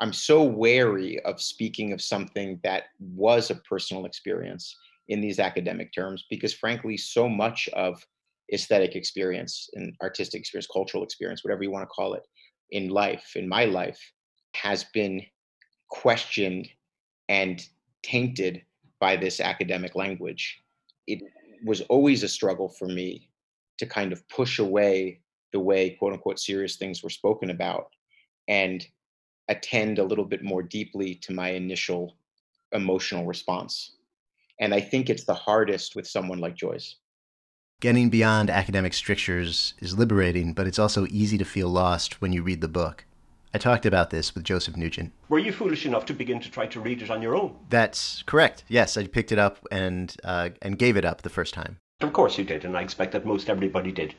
I'm 0.01 0.13
so 0.13 0.43
wary 0.43 1.21
of 1.21 1.41
speaking 1.41 1.93
of 1.93 2.01
something 2.01 2.59
that 2.65 2.85
was 2.99 3.51
a 3.51 3.57
personal 3.57 4.05
experience 4.05 4.77
in 5.09 5.21
these 5.21 5.39
academic 5.39 5.93
terms 5.93 6.25
because, 6.31 6.55
frankly, 6.55 6.97
so 6.97 7.29
much 7.29 7.69
of 7.75 8.05
aesthetic 8.53 8.97
experience 8.97 9.69
and 9.75 9.95
artistic 10.03 10.41
experience, 10.41 10.69
cultural 10.73 11.05
experience, 11.05 11.45
whatever 11.45 11.63
you 11.63 11.71
want 11.71 11.83
to 11.83 11.95
call 11.95 12.15
it, 12.15 12.23
in 12.71 12.89
life, 12.89 13.33
in 13.37 13.49
my 13.49 13.65
life, 13.65 14.01
has 14.55 14.85
been 14.95 15.23
questioned 15.89 16.69
and 17.29 17.67
tainted 18.03 18.63
by 19.01 19.17
this 19.17 19.41
academic 19.41 19.95
language. 19.95 20.61
It 21.07 21.23
was 21.65 21.81
always 21.83 22.23
a 22.23 22.29
struggle 22.29 22.69
for 22.69 22.87
me 22.87 23.29
to 23.79 23.87
kind 23.87 24.13
of 24.13 24.27
push 24.29 24.59
away 24.59 25.22
the 25.53 25.61
way 25.61 25.91
quote 25.91 26.13
unquote 26.13 26.39
serious 26.39 26.77
things 26.77 27.03
were 27.03 27.11
spoken 27.11 27.51
about 27.51 27.87
and 28.49 28.87
attend 29.49 29.99
a 29.99 30.05
little 30.05 30.25
bit 30.25 30.43
more 30.43 30.63
deeply 30.63 31.15
to 31.17 31.33
my 31.33 31.51
initial 31.51 32.17
emotional 32.73 33.27
response. 33.27 33.97
And 34.61 34.75
I 34.75 34.81
think 34.81 35.11
it's 35.11 35.25
the 35.25 35.35
hardest 35.35 35.95
with 35.97 36.07
someone 36.07 36.39
like 36.39 36.55
Joyce. 36.55 36.97
Getting 37.81 38.11
beyond 38.11 38.49
academic 38.49 38.95
strictures 38.95 39.75
is 39.81 39.99
liberating, 39.99 40.53
but 40.53 40.67
it's 40.67 40.79
also 40.79 41.07
easy 41.11 41.37
to 41.37 41.45
feel 41.45 41.69
lost 41.69 42.21
when 42.21 42.33
you 42.33 42.43
read 42.43 42.61
the 42.61 42.69
book. 42.69 43.05
I 43.53 43.59
talked 43.59 43.85
about 43.85 44.11
this 44.11 44.35
with 44.35 44.45
Joseph 44.45 44.77
Nugent. 44.77 45.13
Were 45.29 45.39
you 45.39 45.53
foolish 45.53 45.85
enough 45.85 46.07
to 46.07 46.15
begin 46.15 46.41
to 46.41 46.51
try 46.51 46.67
to 46.69 46.81
read 46.81 47.03
it 47.03 47.11
on 47.11 47.21
your 47.21 47.37
own? 47.37 47.55
That's 47.69 48.23
correct. 48.23 48.65
Yes, 48.69 48.97
I 48.97 49.07
picked 49.07 49.33
it 49.33 49.39
up 49.39 49.67
and 49.71 50.17
uh, 50.25 50.51
and 50.63 50.79
gave 50.79 50.97
it 50.97 51.05
up 51.05 51.23
the 51.23 51.29
first 51.29 51.53
time. 51.53 51.77
Of 52.01 52.13
course 52.13 52.39
you 52.39 52.45
did, 52.45 52.65
and 52.65 52.77
I 52.77 52.83
expect 52.83 53.13
that 53.13 53.27
most 53.27 53.51
everybody 53.51 53.93
did 53.93 54.15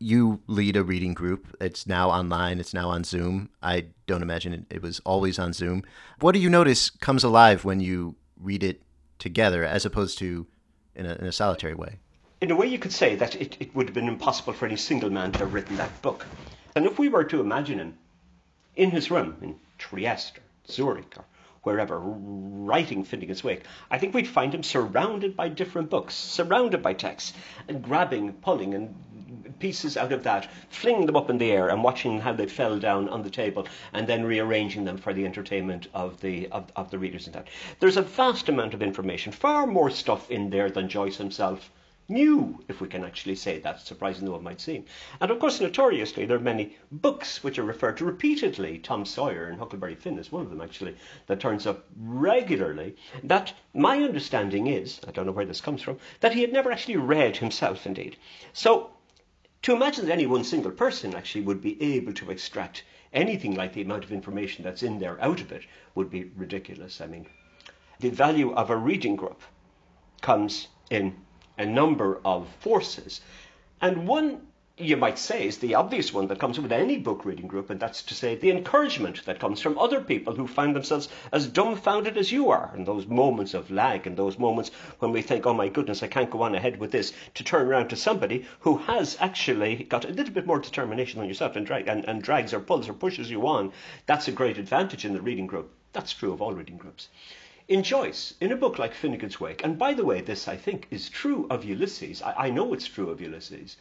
you 0.00 0.40
lead 0.46 0.76
a 0.76 0.82
reading 0.82 1.12
group. 1.12 1.54
It's 1.60 1.86
now 1.86 2.10
online. 2.10 2.58
It's 2.58 2.72
now 2.72 2.88
on 2.88 3.04
Zoom. 3.04 3.50
I 3.62 3.84
don't 4.06 4.22
imagine 4.22 4.54
it, 4.54 4.64
it, 4.70 4.82
was 4.82 4.98
always 5.00 5.38
on 5.38 5.52
Zoom. 5.52 5.84
What 6.20 6.32
do 6.32 6.40
you 6.40 6.48
notice 6.48 6.88
comes 6.88 7.22
alive 7.22 7.64
when 7.66 7.80
you 7.80 8.16
read 8.40 8.64
it 8.64 8.82
together, 9.18 9.62
as 9.62 9.84
opposed 9.84 10.18
to 10.18 10.46
in 10.96 11.04
a, 11.04 11.14
in 11.16 11.26
a 11.26 11.32
solitary 11.32 11.74
way? 11.74 11.98
In 12.40 12.50
a 12.50 12.56
way, 12.56 12.66
you 12.66 12.78
could 12.78 12.92
say 12.92 13.14
that 13.16 13.36
it, 13.36 13.58
it 13.60 13.74
would 13.74 13.88
have 13.88 13.94
been 13.94 14.08
impossible 14.08 14.54
for 14.54 14.64
any 14.64 14.76
single 14.76 15.10
man 15.10 15.32
to 15.32 15.40
have 15.40 15.52
written 15.52 15.76
that 15.76 16.00
book. 16.00 16.26
And 16.74 16.86
if 16.86 16.98
we 16.98 17.10
were 17.10 17.24
to 17.24 17.40
imagine 17.40 17.78
him 17.78 17.98
in 18.76 18.90
his 18.90 19.10
room 19.10 19.36
in 19.42 19.56
Trieste 19.76 20.38
or 20.38 20.72
Zurich 20.72 21.14
or 21.18 21.26
wherever, 21.62 21.98
writing 22.00 23.04
Finnegans 23.04 23.44
Wake, 23.44 23.64
I 23.90 23.98
think 23.98 24.14
we'd 24.14 24.26
find 24.26 24.54
him 24.54 24.62
surrounded 24.62 25.36
by 25.36 25.50
different 25.50 25.90
books, 25.90 26.14
surrounded 26.14 26.82
by 26.82 26.94
texts, 26.94 27.34
and 27.68 27.82
grabbing, 27.82 28.32
pulling, 28.32 28.72
and 28.72 28.94
pieces 29.60 29.96
out 29.96 30.10
of 30.10 30.24
that, 30.24 30.50
flinging 30.70 31.06
them 31.06 31.16
up 31.16 31.30
in 31.30 31.38
the 31.38 31.52
air 31.52 31.68
and 31.68 31.84
watching 31.84 32.20
how 32.20 32.32
they 32.32 32.46
fell 32.46 32.78
down 32.78 33.08
on 33.08 33.22
the 33.22 33.30
table 33.30 33.68
and 33.92 34.06
then 34.06 34.24
rearranging 34.24 34.84
them 34.84 34.96
for 34.96 35.14
the 35.14 35.24
entertainment 35.24 35.86
of 35.94 36.20
the 36.20 36.48
of, 36.48 36.72
of 36.74 36.90
the 36.90 36.98
readers 36.98 37.26
and 37.26 37.34
that. 37.36 37.46
There's 37.78 37.96
a 37.96 38.02
vast 38.02 38.48
amount 38.48 38.74
of 38.74 38.82
information, 38.82 39.30
far 39.30 39.66
more 39.66 39.90
stuff 39.90 40.30
in 40.30 40.50
there 40.50 40.70
than 40.70 40.88
Joyce 40.88 41.18
himself 41.18 41.70
knew, 42.10 42.62
if 42.68 42.80
we 42.80 42.88
can 42.88 43.04
actually 43.04 43.36
say 43.36 43.60
that, 43.60 43.80
surprising 43.80 44.26
though 44.26 44.34
it 44.34 44.42
might 44.42 44.60
seem. 44.60 44.84
And 45.20 45.30
of 45.30 45.38
course, 45.38 45.60
notoriously, 45.60 46.26
there 46.26 46.36
are 46.36 46.40
many 46.40 46.76
books 46.90 47.42
which 47.44 47.58
are 47.58 47.64
referred 47.64 47.96
to 47.98 48.04
repeatedly. 48.04 48.78
Tom 48.78 49.04
Sawyer 49.04 49.44
and 49.44 49.58
Huckleberry 49.58 49.94
Finn 49.94 50.18
is 50.18 50.32
one 50.32 50.42
of 50.42 50.50
them, 50.50 50.60
actually, 50.60 50.96
that 51.28 51.40
turns 51.40 51.66
up 51.66 51.86
regularly. 51.96 52.96
That 53.22 53.52
my 53.74 54.02
understanding 54.02 54.66
is, 54.66 55.00
I 55.06 55.12
don't 55.12 55.26
know 55.26 55.32
where 55.32 55.46
this 55.46 55.60
comes 55.60 55.82
from, 55.82 55.98
that 56.18 56.34
he 56.34 56.40
had 56.40 56.52
never 56.52 56.72
actually 56.72 56.96
read 56.96 57.36
himself, 57.36 57.86
indeed. 57.86 58.16
So 58.52 58.90
to 59.62 59.74
imagine 59.74 60.06
that 60.06 60.12
any 60.12 60.26
one 60.26 60.44
single 60.44 60.70
person 60.70 61.14
actually 61.14 61.42
would 61.42 61.60
be 61.60 61.80
able 61.82 62.12
to 62.14 62.30
extract 62.30 62.84
anything 63.12 63.54
like 63.54 63.72
the 63.72 63.82
amount 63.82 64.04
of 64.04 64.12
information 64.12 64.64
that's 64.64 64.82
in 64.82 64.98
there 64.98 65.20
out 65.20 65.40
of 65.40 65.52
it 65.52 65.64
would 65.94 66.10
be 66.10 66.30
ridiculous. 66.36 67.00
I 67.00 67.06
mean, 67.06 67.26
the 67.98 68.10
value 68.10 68.52
of 68.54 68.70
a 68.70 68.76
reading 68.76 69.16
group 69.16 69.42
comes 70.22 70.68
in 70.90 71.16
a 71.58 71.66
number 71.66 72.20
of 72.24 72.48
forces. 72.60 73.20
And 73.80 74.08
one 74.08 74.46
you 74.80 74.96
might 74.96 75.18
say, 75.18 75.46
is 75.46 75.58
the 75.58 75.74
obvious 75.74 76.12
one 76.12 76.26
that 76.28 76.38
comes 76.38 76.58
with 76.58 76.72
any 76.72 76.96
book 76.96 77.24
reading 77.24 77.46
group, 77.46 77.70
and 77.70 77.78
that's 77.78 78.02
to 78.02 78.14
say 78.14 78.34
the 78.34 78.50
encouragement 78.50 79.24
that 79.26 79.38
comes 79.38 79.60
from 79.60 79.78
other 79.78 80.00
people 80.00 80.34
who 80.34 80.46
find 80.46 80.74
themselves 80.74 81.08
as 81.32 81.46
dumbfounded 81.46 82.16
as 82.16 82.32
you 82.32 82.50
are, 82.50 82.70
and 82.74 82.86
those 82.86 83.06
moments 83.06 83.54
of 83.54 83.70
lag, 83.70 84.06
and 84.06 84.16
those 84.16 84.38
moments 84.38 84.70
when 84.98 85.12
we 85.12 85.22
think, 85.22 85.46
oh 85.46 85.54
my 85.54 85.68
goodness, 85.68 86.02
I 86.02 86.06
can't 86.06 86.30
go 86.30 86.42
on 86.42 86.54
ahead 86.54 86.80
with 86.80 86.92
this, 86.92 87.12
to 87.34 87.44
turn 87.44 87.66
around 87.66 87.88
to 87.88 87.96
somebody 87.96 88.46
who 88.60 88.78
has 88.78 89.16
actually 89.20 89.84
got 89.84 90.04
a 90.04 90.08
little 90.08 90.32
bit 90.34 90.46
more 90.46 90.58
determination 90.58 91.20
than 91.20 91.28
yourself 91.28 91.56
and, 91.56 91.66
drag, 91.66 91.86
and, 91.86 92.04
and 92.06 92.22
drags 92.22 92.54
or 92.54 92.60
pulls 92.60 92.88
or 92.88 92.94
pushes 92.94 93.30
you 93.30 93.46
on. 93.46 93.72
That's 94.06 94.28
a 94.28 94.32
great 94.32 94.58
advantage 94.58 95.04
in 95.04 95.12
the 95.12 95.20
reading 95.20 95.46
group. 95.46 95.70
That's 95.92 96.12
true 96.12 96.32
of 96.32 96.40
all 96.40 96.54
reading 96.54 96.76
groups. 96.76 97.08
in 97.70 97.84
Joyce, 97.84 98.34
in 98.40 98.50
a 98.50 98.56
book 98.56 98.80
like 98.80 98.92
Finnegans 98.92 99.38
Wake, 99.38 99.62
and 99.62 99.78
by 99.78 99.94
the 99.94 100.04
way, 100.04 100.20
this 100.20 100.48
I 100.48 100.56
think 100.56 100.88
is 100.90 101.08
true 101.08 101.46
of 101.50 101.64
Ulysses, 101.64 102.20
I, 102.20 102.46
I 102.46 102.50
know 102.50 102.74
it's 102.74 102.88
true 102.88 103.10
of 103.10 103.20
Ulysses, 103.20 103.76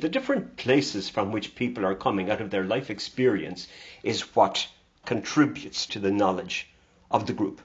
the 0.00 0.08
different 0.08 0.56
places 0.56 1.08
from 1.08 1.32
which 1.32 1.54
people 1.54 1.84
are 1.84 1.94
coming 1.94 2.30
out 2.30 2.40
of 2.40 2.50
their 2.50 2.64
life 2.64 2.90
experience 2.90 3.68
is 4.02 4.34
what 4.34 4.66
contributes 5.04 5.86
to 5.86 5.98
the 5.98 6.10
knowledge 6.10 6.68
of 7.10 7.26
the 7.26 7.32
group. 7.32 7.60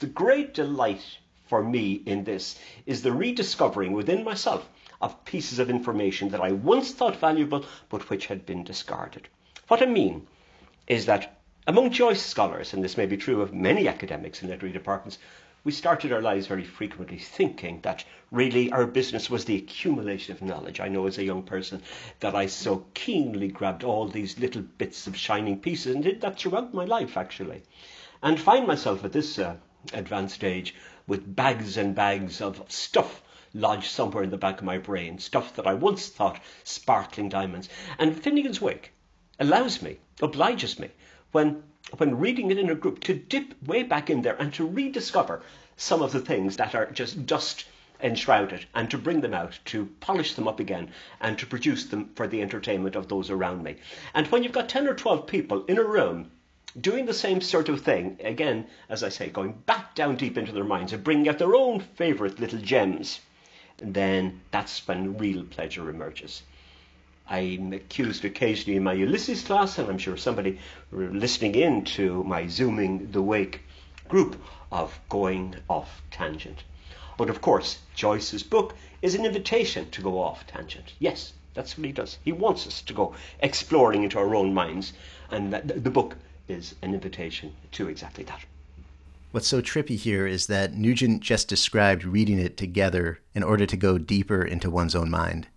The 0.00 0.06
great 0.06 0.54
delight 0.54 1.18
for 1.48 1.62
me 1.62 2.02
in 2.04 2.24
this 2.24 2.58
is 2.86 3.02
the 3.02 3.12
rediscovering 3.12 3.92
within 3.92 4.22
myself 4.22 4.68
of 5.00 5.24
pieces 5.24 5.58
of 5.58 5.70
information 5.70 6.28
that 6.28 6.40
I 6.40 6.52
once 6.52 6.92
thought 6.92 7.16
valuable 7.16 7.64
but 7.88 8.10
which 8.10 8.26
had 8.26 8.44
been 8.44 8.64
discarded. 8.64 9.28
What 9.68 9.82
I 9.82 9.86
mean 9.86 10.26
is 10.86 11.06
that 11.06 11.40
among 11.66 11.90
Joyce 11.90 12.24
scholars, 12.24 12.72
and 12.72 12.82
this 12.82 12.96
may 12.96 13.06
be 13.06 13.16
true 13.16 13.42
of 13.42 13.52
many 13.52 13.88
academics 13.88 14.42
in 14.42 14.48
literary 14.48 14.72
departments, 14.72 15.18
we 15.64 15.72
started 15.72 16.12
our 16.12 16.22
lives 16.22 16.46
very 16.46 16.64
frequently 16.64 17.18
thinking 17.18 17.80
that 17.82 18.04
really 18.30 18.70
our 18.70 18.86
business 18.86 19.28
was 19.28 19.44
the 19.44 19.56
accumulation 19.56 20.34
of 20.34 20.42
knowledge. 20.42 20.80
I 20.80 20.88
know 20.88 21.06
as 21.06 21.18
a 21.18 21.24
young 21.24 21.42
person 21.42 21.82
that 22.20 22.34
I 22.34 22.46
so 22.46 22.86
keenly 22.94 23.48
grabbed 23.48 23.84
all 23.84 24.06
these 24.06 24.38
little 24.38 24.62
bits 24.62 25.06
of 25.06 25.16
shining 25.16 25.60
pieces 25.60 25.94
and 25.94 26.04
did 26.04 26.20
that 26.20 26.38
throughout 26.38 26.74
my 26.74 26.84
life 26.84 27.16
actually. 27.16 27.62
And 28.22 28.40
find 28.40 28.66
myself 28.66 29.04
at 29.04 29.12
this 29.12 29.38
uh, 29.38 29.56
advanced 29.92 30.44
age 30.44 30.74
with 31.06 31.34
bags 31.34 31.76
and 31.76 31.94
bags 31.94 32.40
of 32.40 32.62
stuff 32.68 33.22
lodged 33.54 33.90
somewhere 33.90 34.22
in 34.22 34.30
the 34.30 34.36
back 34.36 34.58
of 34.58 34.64
my 34.64 34.78
brain, 34.78 35.18
stuff 35.18 35.56
that 35.56 35.66
I 35.66 35.74
once 35.74 36.08
thought 36.08 36.40
sparkling 36.64 37.28
diamonds. 37.28 37.68
And 37.98 38.14
Finnegans 38.14 38.60
Wake 38.60 38.92
allows 39.40 39.82
me, 39.82 39.98
obliges 40.20 40.78
me 40.78 40.90
when 41.32 41.62
when 41.96 42.18
reading 42.18 42.50
it 42.50 42.58
in 42.58 42.68
a 42.68 42.74
group 42.74 43.00
to 43.00 43.14
dip 43.14 43.54
way 43.66 43.82
back 43.82 44.10
in 44.10 44.22
there 44.22 44.36
and 44.36 44.52
to 44.54 44.66
rediscover 44.66 45.42
some 45.76 46.02
of 46.02 46.12
the 46.12 46.20
things 46.20 46.56
that 46.56 46.74
are 46.74 46.90
just 46.90 47.24
dust 47.24 47.64
enshrouded 48.00 48.66
and 48.74 48.90
to 48.90 48.98
bring 48.98 49.20
them 49.20 49.34
out, 49.34 49.58
to 49.64 49.86
polish 50.00 50.34
them 50.34 50.46
up 50.46 50.60
again 50.60 50.90
and 51.20 51.38
to 51.38 51.46
produce 51.46 51.86
them 51.86 52.10
for 52.14 52.28
the 52.28 52.42
entertainment 52.42 52.94
of 52.94 53.08
those 53.08 53.30
around 53.30 53.62
me. 53.62 53.76
And 54.14 54.26
when 54.28 54.42
you've 54.42 54.52
got 54.52 54.68
10 54.68 54.86
or 54.86 54.94
12 54.94 55.26
people 55.26 55.64
in 55.64 55.78
a 55.78 55.82
room 55.82 56.30
doing 56.78 57.06
the 57.06 57.14
same 57.14 57.40
sort 57.40 57.68
of 57.68 57.80
thing, 57.80 58.18
again, 58.22 58.66
as 58.88 59.02
I 59.02 59.08
say, 59.08 59.30
going 59.30 59.52
back 59.66 59.94
down 59.94 60.16
deep 60.16 60.36
into 60.36 60.52
their 60.52 60.64
minds 60.64 60.92
and 60.92 61.02
bringing 61.02 61.28
out 61.28 61.38
their 61.38 61.56
own 61.56 61.80
favourite 61.80 62.38
little 62.38 62.60
gems, 62.60 63.20
then 63.78 64.40
that's 64.50 64.86
when 64.86 65.16
real 65.16 65.44
pleasure 65.44 65.88
emerges. 65.88 66.42
I'm 67.30 67.72
accused 67.72 68.24
occasionally 68.24 68.76
in 68.76 68.84
my 68.84 68.94
Ulysses 68.94 69.42
class, 69.42 69.78
and 69.78 69.88
I'm 69.88 69.98
sure 69.98 70.16
somebody 70.16 70.58
listening 70.90 71.54
in 71.54 71.84
to 71.96 72.24
my 72.24 72.46
Zooming 72.46 73.10
the 73.12 73.22
Wake 73.22 73.60
group, 74.08 74.40
of 74.70 74.98
going 75.08 75.56
off 75.68 76.02
tangent. 76.10 76.64
But 77.16 77.30
of 77.30 77.40
course, 77.40 77.78
Joyce's 77.94 78.42
book 78.42 78.74
is 79.02 79.14
an 79.14 79.24
invitation 79.24 79.90
to 79.90 80.02
go 80.02 80.20
off 80.20 80.46
tangent. 80.46 80.92
Yes, 80.98 81.32
that's 81.54 81.76
what 81.76 81.86
he 81.86 81.92
does. 81.92 82.18
He 82.24 82.32
wants 82.32 82.66
us 82.66 82.82
to 82.82 82.92
go 82.92 83.14
exploring 83.40 84.04
into 84.04 84.18
our 84.18 84.34
own 84.34 84.54
minds, 84.54 84.92
and 85.30 85.52
the 85.52 85.90
book 85.90 86.16
is 86.48 86.74
an 86.82 86.94
invitation 86.94 87.54
to 87.72 87.88
exactly 87.88 88.24
that. 88.24 88.40
What's 89.32 89.48
so 89.48 89.60
trippy 89.60 89.96
here 89.96 90.26
is 90.26 90.46
that 90.46 90.74
Nugent 90.74 91.20
just 91.20 91.48
described 91.48 92.04
reading 92.04 92.38
it 92.38 92.56
together 92.56 93.20
in 93.34 93.42
order 93.42 93.66
to 93.66 93.76
go 93.76 93.98
deeper 93.98 94.42
into 94.42 94.70
one's 94.70 94.94
own 94.94 95.10
mind. 95.10 95.48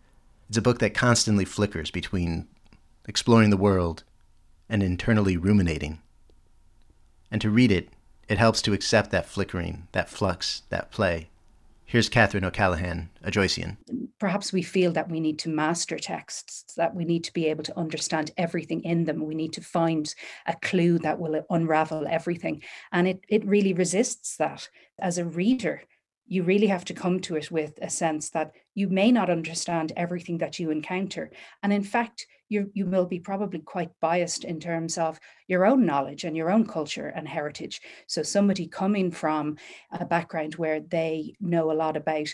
It's 0.52 0.58
a 0.58 0.62
book 0.62 0.80
that 0.80 0.94
constantly 0.94 1.46
flickers 1.46 1.92
between 1.92 2.46
exploring 3.08 3.52
the 3.52 3.56
world 3.56 4.04
and 4.68 4.84
internally 4.84 5.38
ruminating. 5.38 6.02
And 7.32 7.40
to 7.40 7.50
read 7.50 7.72
it, 7.72 7.88
it 8.28 8.38
helps 8.38 8.62
to 8.64 8.74
accept 8.74 9.12
that 9.12 9.26
flickering, 9.26 9.88
that 9.94 10.10
flux, 10.10 10.64
that 10.68 10.92
play. 10.92 11.30
Here's 11.86 12.10
Catherine 12.10 12.44
O'Callaghan, 12.44 13.12
a 13.24 13.32
Joycean. 13.32 13.78
Perhaps 14.20 14.52
we 14.52 14.62
feel 14.62 14.92
that 14.92 15.10
we 15.10 15.22
need 15.22 15.40
to 15.40 15.50
master 15.50 15.98
texts, 15.98 16.74
that 16.74 16.94
we 16.94 17.06
need 17.06 17.24
to 17.24 17.34
be 17.34 17.48
able 17.48 17.64
to 17.64 17.80
understand 17.80 18.32
everything 18.36 18.84
in 18.84 19.06
them. 19.06 19.26
We 19.26 19.36
need 19.36 19.54
to 19.54 19.62
find 19.62 20.14
a 20.48 20.56
clue 20.62 21.00
that 21.00 21.18
will 21.18 21.46
unravel 21.50 22.06
everything. 22.10 22.62
And 22.92 23.08
it, 23.08 23.22
it 23.30 23.46
really 23.46 23.72
resists 23.72 24.36
that. 24.36 24.68
As 25.00 25.18
a 25.18 25.24
reader, 25.24 25.84
you 26.32 26.44
really 26.44 26.68
have 26.68 26.86
to 26.86 26.94
come 26.94 27.20
to 27.20 27.36
it 27.36 27.52
with 27.52 27.78
a 27.82 27.90
sense 27.90 28.30
that 28.30 28.54
you 28.74 28.88
may 28.88 29.12
not 29.12 29.30
understand 29.30 29.92
everything 29.98 30.38
that 30.38 30.60
you 30.60 30.72
encounter. 30.72 31.30
And 31.62 31.74
in 31.74 31.84
fact, 31.84 32.26
you, 32.48 32.72
you 32.74 32.86
will 32.86 33.06
be 33.06 33.20
probably 33.20 33.60
quite 33.60 33.90
biased 34.00 34.46
in 34.46 34.58
terms 34.62 34.98
of 34.98 35.20
your 35.50 35.66
own 35.66 35.86
knowledge 35.86 36.24
and 36.24 36.38
your 36.38 36.50
own 36.50 36.66
culture 36.66 37.08
and 37.08 37.28
heritage. 37.28 37.82
So, 38.08 38.24
somebody 38.24 38.66
coming 38.66 39.12
from 39.12 39.58
a 39.92 40.06
background 40.06 40.56
where 40.56 40.80
they 40.80 41.36
know 41.42 41.70
a 41.70 41.74
lot 41.74 41.98
about 41.98 42.30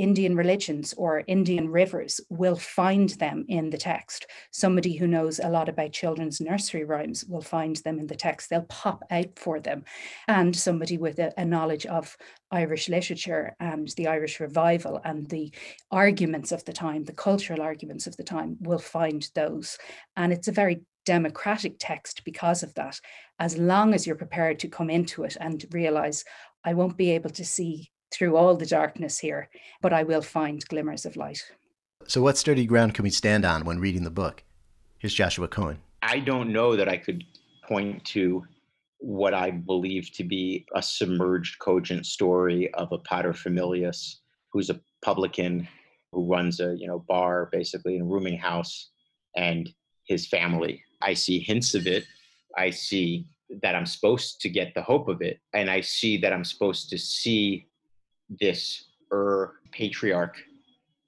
Indian 0.00 0.34
religions 0.34 0.94
or 0.96 1.22
Indian 1.26 1.68
rivers 1.68 2.22
will 2.30 2.56
find 2.56 3.10
them 3.10 3.44
in 3.48 3.68
the 3.68 3.76
text. 3.76 4.26
Somebody 4.50 4.96
who 4.96 5.06
knows 5.06 5.38
a 5.38 5.50
lot 5.50 5.68
about 5.68 5.92
children's 5.92 6.40
nursery 6.40 6.84
rhymes 6.84 7.26
will 7.26 7.42
find 7.42 7.76
them 7.76 7.98
in 7.98 8.06
the 8.06 8.16
text. 8.16 8.48
They'll 8.48 8.62
pop 8.62 9.02
out 9.10 9.38
for 9.38 9.60
them. 9.60 9.84
And 10.26 10.56
somebody 10.56 10.96
with 10.96 11.18
a, 11.18 11.34
a 11.36 11.44
knowledge 11.44 11.84
of 11.84 12.16
Irish 12.50 12.88
literature 12.88 13.54
and 13.60 13.88
the 13.98 14.06
Irish 14.06 14.40
revival 14.40 15.02
and 15.04 15.28
the 15.28 15.52
arguments 15.90 16.50
of 16.50 16.64
the 16.64 16.72
time, 16.72 17.04
the 17.04 17.12
cultural 17.12 17.60
arguments 17.60 18.06
of 18.06 18.16
the 18.16 18.24
time, 18.24 18.56
will 18.60 18.78
find 18.78 19.28
those. 19.34 19.76
And 20.16 20.32
it's 20.32 20.48
a 20.48 20.52
very 20.52 20.80
democratic 21.04 21.76
text 21.78 22.24
because 22.24 22.62
of 22.62 22.72
that, 22.74 22.98
as 23.38 23.58
long 23.58 23.92
as 23.92 24.06
you're 24.06 24.16
prepared 24.16 24.58
to 24.60 24.68
come 24.68 24.88
into 24.88 25.24
it 25.24 25.36
and 25.38 25.62
realize, 25.72 26.24
I 26.64 26.72
won't 26.72 26.96
be 26.96 27.10
able 27.10 27.30
to 27.30 27.44
see 27.44 27.90
through 28.12 28.36
all 28.36 28.56
the 28.56 28.66
darkness 28.66 29.18
here, 29.18 29.48
but 29.80 29.92
I 29.92 30.02
will 30.02 30.22
find 30.22 30.66
glimmers 30.68 31.06
of 31.06 31.16
light. 31.16 31.42
So, 32.06 32.22
what 32.22 32.38
sturdy 32.38 32.66
ground 32.66 32.94
can 32.94 33.02
we 33.02 33.10
stand 33.10 33.44
on 33.44 33.64
when 33.64 33.78
reading 33.78 34.04
the 34.04 34.10
book? 34.10 34.42
Here's 34.98 35.14
Joshua 35.14 35.48
Cohen. 35.48 35.78
I 36.02 36.18
don't 36.18 36.52
know 36.52 36.76
that 36.76 36.88
I 36.88 36.96
could 36.96 37.24
point 37.66 38.04
to 38.06 38.44
what 38.98 39.32
I 39.32 39.50
believe 39.50 40.12
to 40.12 40.24
be 40.24 40.66
a 40.74 40.82
submerged, 40.82 41.58
cogent 41.58 42.06
story 42.06 42.72
of 42.74 42.92
a 42.92 42.98
paterfamilias 42.98 44.16
who's 44.52 44.70
a 44.70 44.80
publican 45.02 45.66
who 46.12 46.30
runs 46.30 46.60
a 46.60 46.76
you 46.76 46.86
know 46.86 47.04
bar, 47.08 47.48
basically 47.52 47.96
in 47.96 48.02
a 48.02 48.04
rooming 48.04 48.38
house, 48.38 48.90
and 49.36 49.70
his 50.04 50.26
family. 50.26 50.82
I 51.00 51.14
see 51.14 51.38
hints 51.38 51.74
of 51.74 51.86
it. 51.86 52.04
I 52.58 52.70
see 52.70 53.26
that 53.62 53.74
I'm 53.74 53.86
supposed 53.86 54.40
to 54.42 54.48
get 54.48 54.74
the 54.74 54.82
hope 54.82 55.08
of 55.08 55.22
it, 55.22 55.40
and 55.54 55.70
I 55.70 55.80
see 55.80 56.16
that 56.18 56.32
I'm 56.32 56.44
supposed 56.44 56.90
to 56.90 56.98
see 56.98 57.68
this 58.38 58.84
Ur 59.12 59.54
patriarch, 59.72 60.36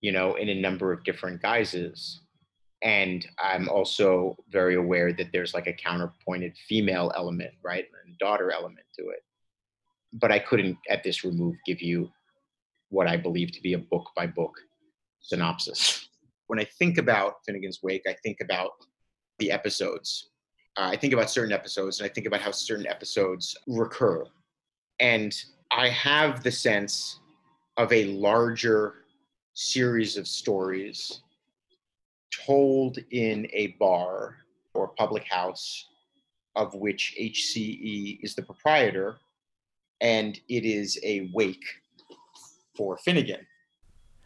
you 0.01 0.13
know, 0.13 0.35
in 0.35 0.49
a 0.49 0.61
number 0.61 0.93
of 0.93 1.05
different 1.05 1.41
guises. 1.41 2.21
And 2.83 3.25
I'm 3.39 3.69
also 3.69 4.37
very 4.51 4.75
aware 4.75 5.13
that 5.13 5.31
there's 5.33 5.55
like 5.55 5.69
a 5.69 5.73
counterpointed 5.73 6.57
female 6.69 7.13
element, 7.15 7.53
right? 7.63 7.87
And 8.05 8.19
daughter 8.19 8.51
element 8.51 8.87
to 8.99 9.09
it. 9.11 9.23
But 10.13 10.33
I 10.33 10.41
couldn't 10.41 10.77
at 10.91 11.05
this 11.05 11.23
remove 11.23 11.55
give 11.65 11.81
you 11.81 12.11
what 12.89 13.07
I 13.07 13.17
believe 13.17 13.53
to 13.53 13.63
be 13.63 13.75
a 13.75 13.79
book 13.79 14.11
by 14.17 14.27
book 14.27 14.55
synopsis. 15.21 16.09
When 16.49 16.59
I 16.59 16.65
think 16.65 16.99
about 16.99 17.37
Finnegans 17.49 17.83
Wake, 17.83 18.03
I 18.07 18.15
think 18.23 18.39
about 18.43 18.73
the 19.39 19.51
episodes. 19.51 20.31
Uh, 20.77 20.89
I 20.93 20.97
think 20.97 21.13
about 21.13 21.31
certain 21.31 21.53
episodes 21.53 22.01
and 22.01 22.11
I 22.11 22.13
think 22.13 22.27
about 22.27 22.41
how 22.41 22.51
certain 22.51 22.87
episodes 22.87 23.57
recur. 23.67 24.25
And 25.01 25.35
I 25.75 25.89
have 25.89 26.43
the 26.43 26.53
sense 26.53 27.21
of 27.79 27.91
a 27.93 28.05
larger 28.05 29.05
series 29.55 30.19
of 30.19 30.29
stories 30.29 31.23
told 32.47 32.99
in 33.11 33.47
a 33.55 33.69
bar 33.79 34.37
or 34.75 34.89
public 34.89 35.25
house 35.25 35.89
of 36.57 36.75
which 36.75 37.15
HCE 37.19 38.19
is 38.23 38.35
the 38.35 38.43
proprietor, 38.43 39.17
and 40.03 40.39
it 40.49 40.67
is 40.67 41.01
a 41.03 41.31
wake 41.33 41.65
for 42.77 42.99
Finnegan. 42.99 43.47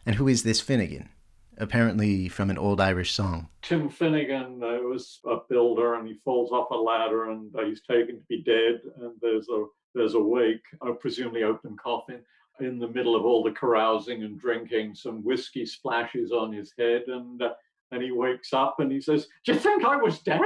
And 0.05 0.15
who 0.15 0.27
is 0.27 0.43
this 0.43 0.59
Finnegan? 0.59 1.09
Apparently 1.57 2.27
from 2.27 2.49
an 2.49 2.57
old 2.57 2.81
Irish 2.81 3.13
song. 3.13 3.47
Tim 3.61 3.89
Finnegan 3.89 4.61
uh, 4.61 4.79
was 4.83 5.21
a 5.25 5.37
builder, 5.49 5.95
and 5.95 6.07
he 6.07 6.19
falls 6.25 6.51
off 6.51 6.71
a 6.71 6.75
ladder, 6.75 7.31
and 7.31 7.55
uh, 7.55 7.63
he's 7.63 7.81
taken 7.81 8.17
to 8.17 8.25
be 8.27 8.43
dead. 8.43 8.81
And 9.01 9.13
there's 9.21 9.47
a 9.47 9.65
there's 9.97 10.13
a 10.13 10.19
wake, 10.19 10.63
uh, 10.81 10.91
presumably 10.91 11.43
open 11.43 11.75
coffin, 11.77 12.21
in 12.59 12.79
the 12.79 12.87
middle 12.87 13.15
of 13.15 13.25
all 13.25 13.43
the 13.43 13.51
carousing 13.51 14.23
and 14.23 14.39
drinking. 14.39 14.95
Some 14.95 15.23
whiskey 15.23 15.65
splashes 15.65 16.31
on 16.31 16.51
his 16.51 16.73
head, 16.77 17.03
and 17.07 17.41
uh, 17.41 17.53
and 17.91 18.01
he 18.01 18.11
wakes 18.11 18.53
up 18.53 18.79
and 18.79 18.91
he 18.91 19.01
says, 19.01 19.27
"Do 19.45 19.53
you 19.53 19.59
think 19.59 19.83
I 19.83 19.95
was 19.95 20.19
dead?" 20.19 20.41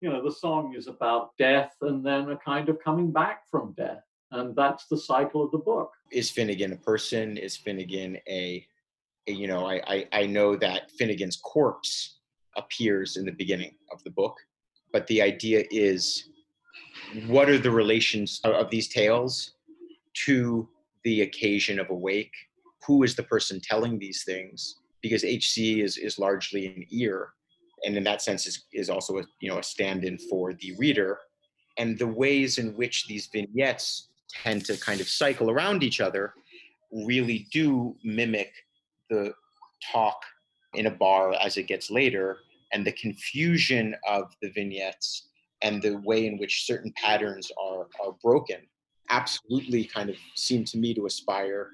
You 0.00 0.10
know, 0.10 0.22
the 0.22 0.32
song 0.32 0.74
is 0.74 0.86
about 0.86 1.36
death 1.38 1.74
and 1.82 2.04
then 2.04 2.30
a 2.30 2.36
kind 2.36 2.68
of 2.68 2.82
coming 2.82 3.10
back 3.12 3.42
from 3.50 3.74
death, 3.76 4.02
and 4.32 4.56
that's 4.56 4.86
the 4.86 4.96
cycle 4.96 5.44
of 5.44 5.50
the 5.50 5.58
book. 5.58 5.92
Is 6.10 6.30
Finnegan 6.30 6.72
a 6.72 6.76
person? 6.76 7.36
Is 7.36 7.56
Finnegan 7.56 8.16
a, 8.28 8.66
a 9.26 9.32
you 9.32 9.46
know, 9.46 9.66
I, 9.66 9.82
I 9.86 10.06
I 10.12 10.26
know 10.26 10.56
that 10.56 10.90
Finnegan's 10.92 11.36
corpse 11.36 12.18
appears 12.56 13.16
in 13.16 13.24
the 13.24 13.32
beginning 13.32 13.74
of 13.92 14.02
the 14.04 14.10
book, 14.10 14.36
but 14.92 15.06
the 15.06 15.22
idea 15.22 15.64
is, 15.70 16.29
what 17.26 17.48
are 17.48 17.58
the 17.58 17.70
relations 17.70 18.40
of, 18.44 18.52
of 18.54 18.70
these 18.70 18.88
tales? 18.88 19.52
to 20.14 20.68
the 21.04 21.22
occasion 21.22 21.78
of 21.78 21.90
a 21.90 21.94
wake. 21.94 22.34
Who 22.86 23.02
is 23.02 23.14
the 23.14 23.22
person 23.22 23.60
telling 23.60 23.98
these 23.98 24.24
things? 24.24 24.76
Because 25.02 25.24
HC 25.24 25.80
is, 25.80 25.96
is 25.96 26.18
largely 26.18 26.66
an 26.66 26.86
ear, 26.90 27.30
and 27.84 27.96
in 27.96 28.04
that 28.04 28.22
sense 28.22 28.46
is, 28.46 28.64
is 28.72 28.90
also 28.90 29.18
a, 29.18 29.22
you 29.40 29.48
know, 29.48 29.58
a 29.58 29.62
stand-in 29.62 30.18
for 30.18 30.52
the 30.54 30.74
reader. 30.76 31.18
And 31.78 31.98
the 31.98 32.06
ways 32.06 32.58
in 32.58 32.76
which 32.76 33.06
these 33.06 33.28
vignettes 33.32 34.08
tend 34.28 34.64
to 34.66 34.76
kind 34.76 35.00
of 35.00 35.08
cycle 35.08 35.50
around 35.50 35.82
each 35.82 36.00
other 36.00 36.34
really 36.92 37.46
do 37.52 37.96
mimic 38.04 38.52
the 39.08 39.32
talk 39.90 40.20
in 40.74 40.86
a 40.86 40.90
bar 40.90 41.32
as 41.34 41.56
it 41.56 41.64
gets 41.64 41.90
later 41.90 42.38
and 42.72 42.86
the 42.86 42.92
confusion 42.92 43.94
of 44.06 44.30
the 44.42 44.50
vignettes 44.50 45.29
and 45.62 45.82
the 45.82 45.98
way 45.98 46.26
in 46.26 46.38
which 46.38 46.66
certain 46.66 46.92
patterns 46.96 47.50
are, 47.60 47.86
are 48.04 48.12
broken 48.22 48.58
absolutely 49.10 49.84
kind 49.84 50.08
of 50.08 50.16
seem 50.36 50.64
to 50.64 50.78
me 50.78 50.94
to 50.94 51.06
aspire 51.06 51.70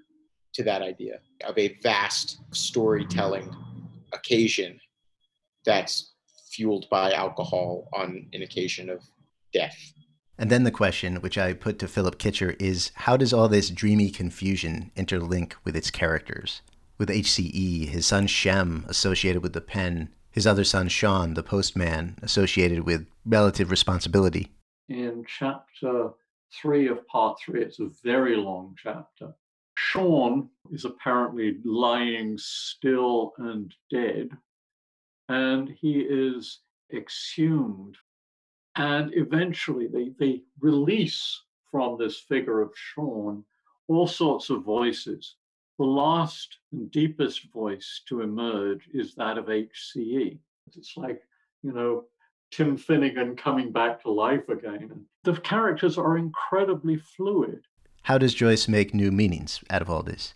to 0.55 0.62
that 0.64 0.83
idea 0.83 1.20
of 1.44 1.57
a 1.59 1.77
vast 1.83 2.38
storytelling 2.53 3.55
occasion 4.12 4.81
that's 5.64 6.14
fueled 6.51 6.87
by 6.90 7.12
alcohol 7.12 7.88
on 7.92 8.27
an 8.33 8.42
occasion 8.42 8.88
of 8.88 9.03
death. 9.53 9.77
And 10.38 10.51
then 10.51 10.64
the 10.64 10.70
question, 10.70 11.16
which 11.16 11.38
I 11.38 11.53
put 11.53 11.79
to 11.79 11.88
Philip 11.88 12.18
Kitcher, 12.18 12.57
is 12.61 12.90
how 12.94 13.16
does 13.16 13.33
all 13.33 13.49
this 13.49 13.70
dreamy 13.70 14.11
confusion 14.11 14.90
interlink 14.96 15.55
with 15.64 15.77
its 15.77 15.90
characters? 15.90 16.62
With 16.99 17.09
HCE, 17.09 17.88
his 17.88 18.07
son 18.07 18.27
Shem 18.27 18.85
associated 18.88 19.42
with 19.42 19.53
the 19.53 19.61
pen, 19.61 20.11
his 20.37 20.46
other 20.46 20.62
son 20.62 20.87
Shaun, 20.87 21.35
the 21.35 21.42
postman, 21.42 22.16
associated 22.22 22.87
with 22.87 23.09
relative 23.25 23.72
responsibility. 23.72 24.53
In 24.88 25.25
chapter 25.27 26.11
three 26.55 26.87
of 26.87 27.05
part 27.09 27.40
three, 27.44 27.62
it's 27.62 27.81
a 27.81 27.90
very 28.05 28.37
long 28.37 28.77
chapter. 28.81 29.35
Shaun 29.75 30.49
is 30.70 30.85
apparently 30.85 31.57
lying 31.64 32.38
still 32.38 33.33
and 33.38 33.75
dead, 33.90 34.31
and 35.29 35.68
he 35.81 35.99
is 35.99 36.61
exhumed 36.94 37.96
and 38.77 39.11
eventually 39.14 39.87
they, 39.87 40.12
they 40.18 40.42
release 40.61 41.42
from 41.70 41.96
this 41.99 42.18
figure 42.18 42.61
of 42.61 42.72
Shaun 42.77 43.44
all 43.88 44.07
sorts 44.07 44.51
of 44.51 44.64
voices. 44.64 45.37
The 45.79 45.85
last 45.85 46.59
and 46.73 46.91
deepest 46.91 47.53
voice 47.53 48.01
to 48.09 48.23
emerge 48.23 48.89
is 48.95 49.15
that 49.17 49.37
of 49.37 49.47
HCE. 49.47 50.39
It's 50.75 50.97
like, 50.97 51.21
you 51.62 51.73
know, 51.73 52.05
Tim 52.51 52.77
Finnegan 52.77 53.37
coming 53.37 53.73
back 53.73 54.03
to 54.03 54.11
life 54.11 54.49
again. 54.49 55.05
The 55.25 55.35
characters 55.35 55.99
are 55.99 56.17
incredibly 56.17 56.97
fluid. 56.97 57.61
How 58.03 58.19
does 58.19 58.35
Joyce 58.35 58.69
make 58.69 58.95
new 58.95 59.11
meanings 59.11 59.61
out 59.69 59.83
of 59.83 59.91
all 59.91 60.03
this? 60.03 60.33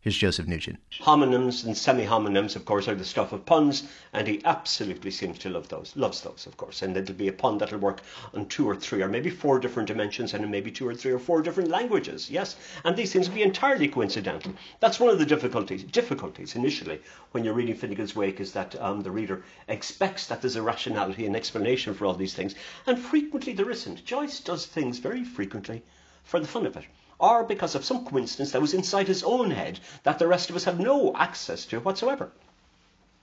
Here's 0.00 0.16
Joseph 0.16 0.46
Nugent. 0.46 0.78
Homonyms 1.00 1.64
and 1.64 1.76
semi-homonyms, 1.76 2.54
of 2.54 2.64
course, 2.64 2.86
are 2.86 2.94
the 2.94 3.04
stuff 3.04 3.32
of 3.32 3.44
puns, 3.44 3.82
and 4.12 4.28
he 4.28 4.40
absolutely 4.44 5.10
seems 5.10 5.40
to 5.40 5.50
love 5.50 5.68
those. 5.70 5.96
Loves 5.96 6.20
those, 6.20 6.46
of 6.46 6.56
course. 6.56 6.82
And 6.82 6.96
it'll 6.96 7.16
be 7.16 7.26
a 7.26 7.32
pun 7.32 7.58
that'll 7.58 7.80
work 7.80 8.02
on 8.32 8.46
two 8.46 8.68
or 8.68 8.76
three, 8.76 9.02
or 9.02 9.08
maybe 9.08 9.28
four 9.28 9.58
different 9.58 9.88
dimensions, 9.88 10.34
and 10.34 10.44
in 10.44 10.52
maybe 10.52 10.70
two 10.70 10.86
or 10.86 10.94
three 10.94 11.10
or 11.10 11.18
four 11.18 11.42
different 11.42 11.68
languages. 11.68 12.30
Yes, 12.30 12.54
and 12.84 12.94
these 12.94 13.12
things 13.12 13.28
will 13.28 13.34
be 13.34 13.42
entirely 13.42 13.88
coincidental. 13.88 14.54
That's 14.78 15.00
one 15.00 15.10
of 15.10 15.18
the 15.18 15.26
difficulties. 15.26 15.82
Difficulties 15.82 16.54
initially 16.54 17.00
when 17.32 17.42
you're 17.42 17.54
reading 17.54 17.76
Finnegans 17.76 18.14
Wake 18.14 18.38
is 18.38 18.52
that 18.52 18.80
um, 18.80 19.02
the 19.02 19.10
reader 19.10 19.42
expects 19.66 20.28
that 20.28 20.40
there's 20.40 20.54
a 20.54 20.62
rationality 20.62 21.26
and 21.26 21.34
explanation 21.34 21.92
for 21.92 22.06
all 22.06 22.14
these 22.14 22.34
things, 22.34 22.54
and 22.86 23.00
frequently 23.00 23.52
there 23.52 23.68
isn't. 23.68 24.04
Joyce 24.04 24.38
does 24.38 24.64
things 24.64 24.98
very 24.98 25.24
frequently 25.24 25.82
for 26.22 26.38
the 26.38 26.46
fun 26.46 26.66
of 26.66 26.76
it 26.76 26.84
or 27.18 27.44
because 27.44 27.74
of 27.74 27.84
some 27.84 28.04
coincidence 28.04 28.52
that 28.52 28.60
was 28.60 28.74
inside 28.74 29.08
his 29.08 29.22
own 29.22 29.50
head 29.50 29.80
that 30.04 30.18
the 30.18 30.26
rest 30.26 30.50
of 30.50 30.56
us 30.56 30.64
have 30.64 30.78
no 30.78 31.14
access 31.16 31.64
to 31.66 31.80
whatsoever. 31.80 32.30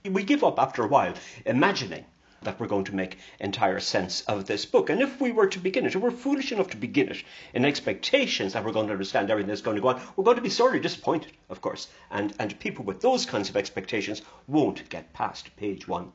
We 0.04 0.24
give 0.24 0.44
up 0.44 0.60
after 0.60 0.84
a 0.84 0.88
while 0.88 1.14
imagining 1.46 2.06
that 2.42 2.60
we're 2.60 2.68
going 2.68 2.84
to 2.86 2.96
make 2.96 3.18
entire 3.40 3.80
sense 3.80 4.22
of 4.22 4.46
this 4.46 4.66
book. 4.66 4.90
And 4.90 5.02
if 5.02 5.20
we 5.20 5.32
were 5.32 5.48
to 5.48 5.60
begin 5.60 5.86
it, 5.86 5.96
if 5.96 6.02
we're 6.02 6.12
foolish 6.12 6.52
enough 6.52 6.70
to 6.72 6.78
begin 6.78 7.10
it 7.10 7.24
in 7.54 7.66
expectations 7.66 8.54
that 8.54 8.64
we're 8.64 8.72
going 8.72 8.88
to 8.88 8.94
understand 8.94 9.32
everything 9.32 9.48
that's 9.50 9.62
going 9.62 9.76
to 9.76 9.82
go 9.82 9.90
on, 9.90 10.02
we're 10.16 10.24
going 10.24 10.38
to 10.38 10.44
be 10.44 10.50
sorely 10.50 10.80
disappointed, 10.80 11.32
of 11.50 11.62
course. 11.62 11.88
And, 12.12 12.34
and 12.38 12.60
people 12.60 12.86
with 12.86 13.02
those 13.02 13.26
kinds 13.26 13.50
of 13.50 13.58
expectations 13.58 14.22
won't 14.48 14.90
get 14.90 15.14
past 15.14 15.56
page 15.58 15.88
one 15.88 16.12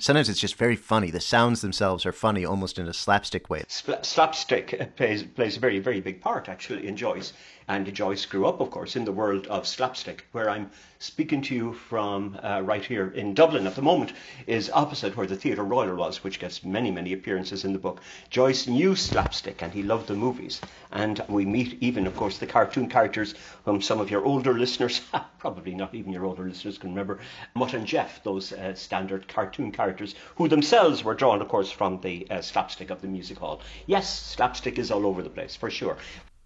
sometimes 0.00 0.28
it's 0.28 0.40
just 0.40 0.56
very 0.56 0.76
funny. 0.76 1.10
The 1.10 1.20
sounds 1.20 1.60
themselves 1.60 2.06
are 2.06 2.12
funny, 2.12 2.44
almost 2.44 2.78
in 2.78 2.88
a 2.88 2.94
slapstick 2.94 3.50
way. 3.50 3.64
slapstick 3.68 4.90
plays 4.96 5.22
plays 5.22 5.56
a 5.56 5.60
very 5.60 5.78
very 5.78 6.00
big 6.00 6.20
part 6.20 6.48
actually 6.48 6.86
in 6.86 6.96
Joyce, 6.96 7.32
and 7.68 7.92
Joyce 7.94 8.24
grew 8.24 8.46
up, 8.46 8.60
of 8.60 8.70
course, 8.70 8.96
in 8.96 9.04
the 9.04 9.12
world 9.12 9.46
of 9.48 9.66
slapstick, 9.66 10.24
where 10.32 10.48
I'm 10.48 10.70
speaking 10.98 11.42
to 11.42 11.54
you 11.54 11.74
from 11.74 12.38
uh, 12.42 12.62
right 12.64 12.82
here 12.82 13.10
in 13.10 13.34
Dublin 13.34 13.66
at 13.66 13.76
the 13.76 13.82
moment, 13.82 14.14
is 14.46 14.70
opposite 14.70 15.14
where 15.16 15.26
the 15.26 15.36
Theatre 15.36 15.62
Royal 15.62 15.94
was, 15.94 16.24
which 16.24 16.40
gets 16.40 16.64
many, 16.64 16.90
many 16.90 17.12
appearances 17.12 17.66
in 17.66 17.74
the 17.74 17.78
book. 17.78 18.00
Joyce 18.30 18.66
knew 18.66 18.96
slapstick 18.96 19.60
and 19.60 19.72
he 19.72 19.82
loved 19.82 20.08
the 20.08 20.14
movies. 20.14 20.62
And 20.90 21.22
we 21.28 21.44
meet 21.44 21.76
even, 21.82 22.06
of 22.06 22.16
course, 22.16 22.38
the 22.38 22.46
cartoon 22.46 22.88
characters 22.88 23.34
whom 23.66 23.82
some 23.82 24.00
of 24.00 24.10
your 24.10 24.24
older 24.24 24.54
listeners, 24.54 25.02
probably 25.38 25.74
not 25.74 25.94
even 25.94 26.10
your 26.10 26.24
older 26.24 26.48
listeners, 26.48 26.78
can 26.78 26.90
remember, 26.90 27.18
Mutt 27.54 27.74
and 27.74 27.86
Jeff, 27.86 28.24
those 28.24 28.50
uh, 28.52 28.74
standard 28.74 29.28
cartoon 29.28 29.72
characters, 29.72 30.14
who 30.36 30.48
themselves 30.48 31.04
were 31.04 31.14
drawn, 31.14 31.42
of 31.42 31.48
course, 31.48 31.70
from 31.70 32.00
the 32.00 32.26
uh, 32.30 32.40
slapstick 32.40 32.88
of 32.88 33.02
the 33.02 33.08
music 33.08 33.36
hall. 33.36 33.60
Yes, 33.86 34.08
slapstick 34.08 34.78
is 34.78 34.90
all 34.90 35.06
over 35.06 35.22
the 35.22 35.28
place, 35.28 35.54
for 35.54 35.70
sure. 35.70 35.98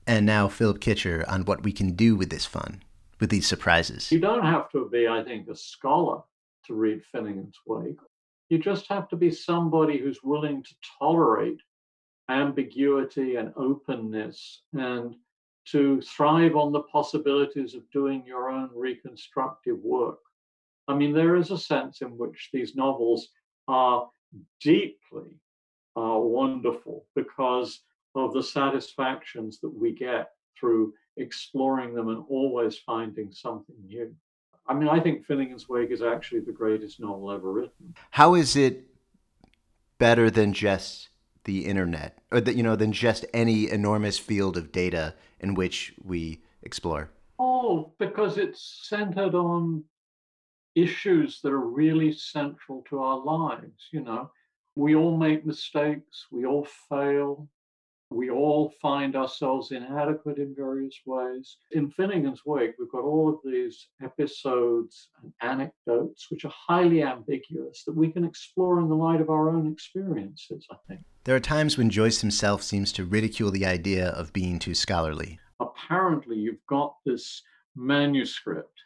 And 0.07 0.27
now, 0.27 0.49
Philip 0.49 0.81
Kitcher 0.81 1.25
on 1.29 1.45
what 1.45 1.63
we 1.63 1.73
can 1.73 1.93
do 1.93 2.17
with 2.17 2.31
this 2.31 2.45
fun, 2.45 2.83
with 3.21 3.31
these 3.31 3.47
surprises. 3.47 4.11
You 4.11 4.19
don't 4.19 4.45
have 4.45 4.71
to 4.73 4.89
be, 4.91 5.07
I 5.07 5.23
think, 5.23 5.49
a 5.49 5.55
scholar 5.55 6.23
to 6.67 6.75
read 6.75 7.03
Finnegans 7.15 7.55
Wake. 7.67 7.99
You 8.49 8.59
just 8.59 8.87
have 8.89 9.09
to 9.11 9.17
be 9.17 9.31
somebody 9.31 9.99
who's 9.99 10.23
willing 10.23 10.63
to 10.63 10.75
tolerate 10.99 11.61
ambiguity 12.29 13.37
and 13.37 13.53
openness 13.57 14.63
and 14.73 15.15
to 15.65 16.01
thrive 16.03 16.57
on 16.57 16.73
the 16.73 16.83
possibilities 16.83 17.75
of 17.75 17.89
doing 17.93 18.25
your 18.27 18.51
own 18.51 18.71
reconstructive 18.75 19.79
work. 19.83 20.19
I 20.89 20.95
mean, 20.95 21.13
there 21.13 21.37
is 21.37 21.51
a 21.51 21.59
sense 21.59 22.03
in 22.03 22.19
which 22.19 22.51
these 22.53 22.75
novels 22.75 23.29
are 23.69 24.09
deeply 24.61 25.39
uh, 25.97 26.19
wonderful 26.19 27.07
because 27.15 27.81
of 28.15 28.33
the 28.33 28.43
satisfactions 28.43 29.61
that 29.61 29.71
we 29.71 29.93
get 29.93 30.31
through 30.59 30.95
exploring 31.17 31.95
them 31.95 32.09
and 32.09 32.25
always 32.29 32.79
finding 32.79 33.33
something 33.33 33.77
new. 33.87 34.15
I 34.67 34.75
mean, 34.75 34.89
I 34.89 35.01
think 35.01 35.27
Finnegans 35.27 35.69
Wake 35.69 35.91
is 35.91 36.03
actually 36.03 36.41
the 36.41 36.53
greatest 36.53 37.01
novel 37.01 37.33
ever 37.33 37.53
written. 37.53 37.95
How 38.11 38.35
is 38.35 38.57
it 38.57 38.87
better 39.99 40.31
than 40.31 40.53
just 40.53 41.09
the 41.45 41.67
internet, 41.67 42.19
or 42.31 42.41
that 42.41 42.55
you 42.55 42.63
know, 42.63 42.77
than 42.77 42.93
just 42.93 43.25
any 43.35 43.69
enormous 43.69 44.19
field 44.19 44.57
of 44.57 44.71
data 44.71 45.15
in 45.41 45.55
which 45.55 45.93
we 46.03 46.43
explore? 46.63 47.11
Oh, 47.39 47.93
because 47.99 48.39
it's 48.39 48.81
centered 48.89 49.35
on 49.35 49.85
issues 50.75 51.41
that 51.43 51.53
are 51.53 51.59
really 51.59 52.13
central 52.13 52.85
to 52.89 53.01
our 53.01 53.19
lives. 53.19 53.89
You 53.91 54.03
know, 54.03 54.31
we 54.77 54.95
all 54.95 55.17
make 55.17 55.45
mistakes, 55.45 56.27
we 56.31 56.47
all 56.47 56.67
fail, 56.89 57.49
we 58.15 58.31
all 58.31 58.73
find 58.81 59.17
ourselves 59.17 59.73
inadequate 59.73 60.39
in 60.39 60.55
various 60.55 60.99
ways. 61.07 61.57
In 61.73 61.91
Finnegans 61.91 62.41
Wake, 62.47 62.75
we've 62.79 62.91
got 62.91 63.03
all 63.03 63.29
of 63.29 63.39
these 63.45 63.89
episodes 64.03 65.09
and 65.23 65.33
anecdotes 65.41 66.31
which 66.31 66.45
are 66.45 66.53
highly 66.55 67.03
ambiguous 67.03 67.85
that 67.85 67.97
we 67.97 68.11
can 68.11 68.25
explore 68.25 68.81
in 68.81 68.89
the 68.89 68.95
light 68.95 69.21
of 69.21 69.31
our 69.31 69.51
own 69.51 69.71
experiences, 69.71 70.67
I 70.71 70.77
think. 70.89 71.01
There 71.25 71.37
are 71.37 71.41
times 71.41 71.79
when 71.79 71.91
Joyce 71.91 72.21
himself 72.21 72.63
seems 72.63 72.93
to 72.93 73.05
ridicule 73.05 73.51
the 73.51 73.67
idea 73.67 74.09
of 74.09 74.33
being 74.33 74.59
too 74.59 74.75
scholarly. 74.75 75.39
Apparently, 75.61 76.37
you've 76.37 76.67
got 76.69 76.97
this 77.07 77.43
manuscript, 77.77 78.79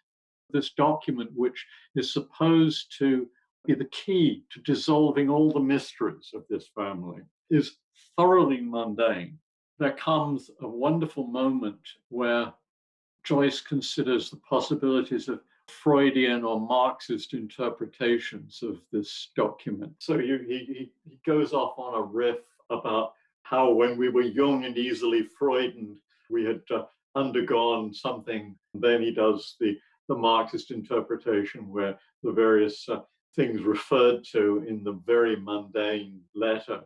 this 0.50 0.70
document 0.70 1.30
which 1.34 1.64
is 1.94 2.12
supposed 2.12 2.94
to 2.98 3.26
be 3.66 3.74
the 3.74 3.86
key 3.86 4.44
to 4.52 4.60
dissolving 4.60 5.28
all 5.28 5.50
the 5.50 5.60
mysteries 5.60 6.30
of 6.34 6.44
this 6.48 6.68
family, 6.74 7.22
is 7.50 7.76
thoroughly 8.16 8.60
mundane, 8.60 9.38
there 9.78 9.92
comes 9.92 10.50
a 10.62 10.68
wonderful 10.68 11.26
moment 11.26 11.80
where 12.08 12.52
Joyce 13.24 13.60
considers 13.60 14.30
the 14.30 14.36
possibilities 14.36 15.28
of 15.28 15.40
Freudian 15.68 16.44
or 16.44 16.60
Marxist 16.60 17.34
interpretations 17.34 18.62
of 18.62 18.80
this 18.92 19.30
document. 19.36 19.92
So 19.98 20.18
he, 20.18 20.38
he, 20.46 20.92
he 21.04 21.18
goes 21.26 21.52
off 21.52 21.78
on 21.78 21.94
a 21.94 22.02
riff 22.02 22.38
about 22.70 23.14
how, 23.42 23.72
when 23.72 23.98
we 23.98 24.08
were 24.08 24.22
young 24.22 24.64
and 24.64 24.78
easily 24.78 25.24
frightened, 25.24 25.96
we 26.30 26.44
had 26.44 26.62
uh, 26.70 26.84
undergone 27.14 27.92
something. 27.92 28.56
Then 28.74 29.02
he 29.02 29.10
does 29.10 29.56
the, 29.60 29.78
the 30.08 30.16
Marxist 30.16 30.70
interpretation 30.70 31.68
where 31.68 31.98
the 32.22 32.32
various 32.32 32.88
uh, 32.88 33.00
things 33.34 33.62
referred 33.62 34.24
to 34.32 34.64
in 34.68 34.82
the 34.82 35.00
very 35.04 35.36
mundane 35.36 36.20
letter 36.34 36.80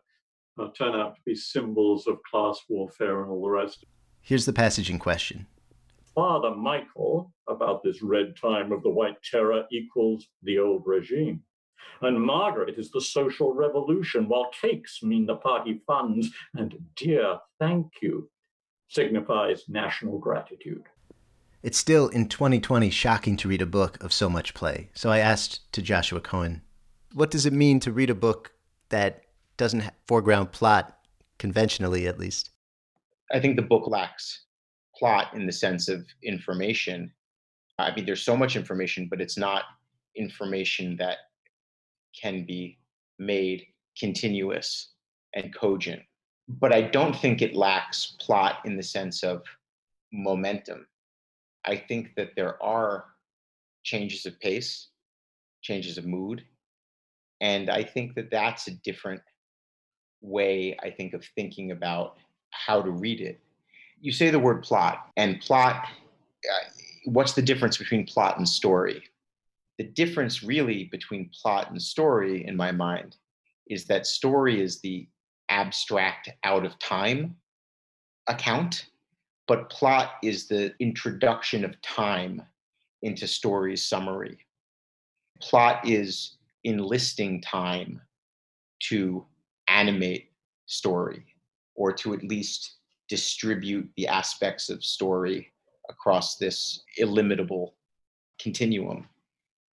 Uh, 0.61 0.69
turn 0.77 0.95
out 0.95 1.15
to 1.15 1.21
be 1.25 1.35
symbols 1.35 2.07
of 2.07 2.19
class 2.31 2.59
warfare 2.69 3.23
and 3.23 3.31
all 3.31 3.43
the 3.43 3.49
rest. 3.49 3.85
Here's 4.21 4.45
the 4.45 4.53
passage 4.53 4.91
in 4.91 4.99
question 4.99 5.47
Father 6.15 6.55
Michael 6.55 7.33
about 7.49 7.83
this 7.83 8.03
red 8.03 8.37
time 8.37 8.71
of 8.71 8.83
the 8.83 8.91
White 8.91 9.23
Terror 9.23 9.65
equals 9.73 10.27
the 10.43 10.59
old 10.59 10.83
regime. 10.85 11.43
And 12.03 12.21
Margaret 12.21 12.79
is 12.79 12.91
the 12.91 13.01
social 13.01 13.55
revolution, 13.55 14.29
while 14.29 14.51
cakes 14.61 15.03
mean 15.03 15.27
the 15.27 15.37
party 15.37 15.81
funds, 15.87 16.29
and 16.55 16.77
dear 16.97 17.39
thank 17.59 17.87
you 18.03 18.29
signifies 18.89 19.65
national 19.69 20.19
gratitude. 20.19 20.83
It's 21.63 21.79
still 21.79 22.09
in 22.09 22.29
2020 22.29 22.91
shocking 22.91 23.37
to 23.39 23.49
read 23.49 23.63
a 23.63 23.67
book 23.67 24.03
of 24.03 24.13
so 24.13 24.29
much 24.29 24.53
play. 24.53 24.91
So 24.95 25.11
I 25.11 25.19
asked 25.19 25.73
to 25.73 25.83
Joshua 25.83 26.21
Cohen, 26.21 26.63
what 27.15 27.31
does 27.31 27.47
it 27.47 27.53
mean 27.53 27.81
to 27.81 27.93
read 27.93 28.11
a 28.11 28.15
book 28.15 28.53
that 28.89 29.25
doesn't 29.61 29.85
foreground 30.09 30.51
plot 30.53 30.97
conventionally 31.39 32.09
at 32.09 32.19
least? 32.19 32.49
I 33.31 33.39
think 33.39 33.57
the 33.57 33.63
book 33.63 33.87
lacks 33.87 34.47
plot 34.97 35.35
in 35.35 35.45
the 35.45 35.53
sense 35.53 35.87
of 35.87 36.07
information. 36.25 37.13
I 37.79 37.95
mean, 37.95 38.07
there's 38.07 38.23
so 38.23 38.39
much 38.39 38.57
information, 38.57 39.07
but 39.11 39.21
it's 39.21 39.37
not 39.37 39.65
information 40.17 40.97
that 40.97 41.19
can 42.19 42.47
be 42.47 42.79
made 43.19 43.67
continuous 43.99 44.93
and 45.35 45.55
cogent. 45.55 46.01
But 46.49 46.73
I 46.73 46.81
don't 46.81 47.15
think 47.15 47.43
it 47.43 47.55
lacks 47.55 48.17
plot 48.19 48.61
in 48.65 48.79
the 48.79 48.83
sense 48.83 49.23
of 49.23 49.43
momentum. 50.11 50.87
I 51.67 51.77
think 51.77 52.15
that 52.17 52.31
there 52.35 52.61
are 52.63 53.05
changes 53.83 54.25
of 54.25 54.41
pace, 54.41 54.89
changes 55.61 55.99
of 55.99 56.07
mood. 56.07 56.43
And 57.43 57.69
I 57.69 57.85
think 57.85 58.15
that 58.15 58.31
that's 58.31 58.67
a 58.67 58.73
different 58.83 59.21
way, 60.21 60.77
I 60.83 60.91
think, 60.91 61.15
of 61.15 61.25
thinking 61.35 61.71
about 61.71 62.17
how 62.51 62.83
to 62.83 62.91
read 62.91 63.21
it. 63.21 63.41
You 64.01 64.13
say 64.13 64.31
the 64.31 64.39
word 64.39 64.63
plot, 64.63 65.09
and 65.17 65.41
plot, 65.41 65.87
uh, 65.87 66.69
what's 67.05 67.33
the 67.33 67.43
difference 67.43 67.77
between 67.77 68.07
plot 68.07 68.39
and 68.39 68.49
story? 68.49 69.03
The 69.79 69.85
difference 69.85 70.43
really 70.43 70.85
between 70.85 71.31
plot 71.31 71.71
and 71.71 71.81
story, 71.81 72.47
in 72.47 72.57
my 72.57 72.73
mind, 72.73 73.17
is 73.69 73.85
that 73.87 74.07
story 74.07 74.61
is 74.61 74.81
the 74.81 75.09
abstract 75.49 76.29
out 76.45 76.65
of 76.65 76.79
time 76.79 77.37
account, 78.29 78.87
but 79.47 79.71
plot 79.71 80.13
is 80.23 80.49
the 80.49 80.73
introduction 80.81 81.65
of 81.65 81.81
time 81.83 82.43
into 83.03 83.27
story's 83.27 83.87
summary. 83.87 84.39
Plot 85.41 85.87
is 85.87 86.37
enlisting 86.65 87.41
time 87.41 88.01
to 88.81 89.25
animate 89.71 90.31
story 90.67 91.25
or 91.75 91.93
to 91.93 92.13
at 92.13 92.23
least 92.23 92.77
distribute 93.09 93.89
the 93.97 94.07
aspects 94.07 94.69
of 94.69 94.85
story 94.85 95.53
across 95.89 96.37
this 96.37 96.83
illimitable 96.99 97.75
continuum. 98.41 99.09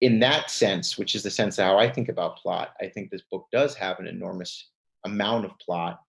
In 0.01 0.19
that 0.21 0.51
sense, 0.51 0.99
which 0.99 1.15
is 1.15 1.23
the 1.23 1.31
sense 1.31 1.59
of 1.59 1.65
how 1.65 1.79
I 1.79 1.91
think 1.91 2.09
about 2.09 2.37
plot, 2.37 2.75
I 2.81 2.87
think 2.87 3.11
this 3.11 3.23
book 3.31 3.47
does 3.53 3.75
have 3.75 3.99
an 3.99 4.07
enormous 4.07 4.71
amount 5.05 5.45
of 5.45 5.59
plot 5.59 6.01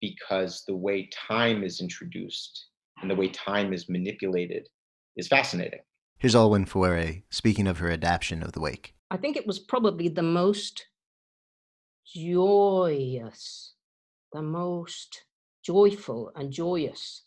because 0.00 0.64
the 0.66 0.76
way 0.76 1.08
time 1.12 1.62
is 1.62 1.80
introduced 1.80 2.66
and 3.00 3.10
the 3.10 3.14
way 3.14 3.28
time 3.28 3.72
is 3.72 3.88
manipulated 3.88 4.68
is 5.16 5.28
fascinating. 5.28 5.80
Here's 6.18 6.34
Olwen 6.34 6.68
Fouéré 6.68 7.22
speaking 7.30 7.66
of 7.66 7.78
her 7.78 7.90
adaptation 7.90 8.42
of 8.42 8.52
The 8.52 8.60
Wake. 8.60 8.94
I 9.10 9.16
think 9.16 9.36
it 9.36 9.46
was 9.46 9.58
probably 9.58 10.08
the 10.08 10.22
most 10.22 10.86
joyous, 12.14 13.74
the 14.32 14.42
most 14.42 15.24
joyful 15.64 16.30
and 16.36 16.52
joyous 16.52 17.24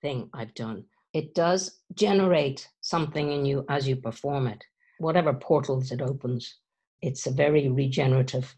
thing 0.00 0.30
I've 0.32 0.54
done. 0.54 0.84
It 1.12 1.34
does 1.34 1.80
generate 1.94 2.68
something 2.80 3.32
in 3.32 3.44
you 3.44 3.64
as 3.68 3.88
you 3.88 3.96
perform 3.96 4.46
it. 4.46 4.64
Whatever 4.98 5.32
portals 5.34 5.90
it 5.90 6.00
opens, 6.00 6.56
it's 7.02 7.26
a 7.26 7.32
very 7.32 7.68
regenerative 7.68 8.54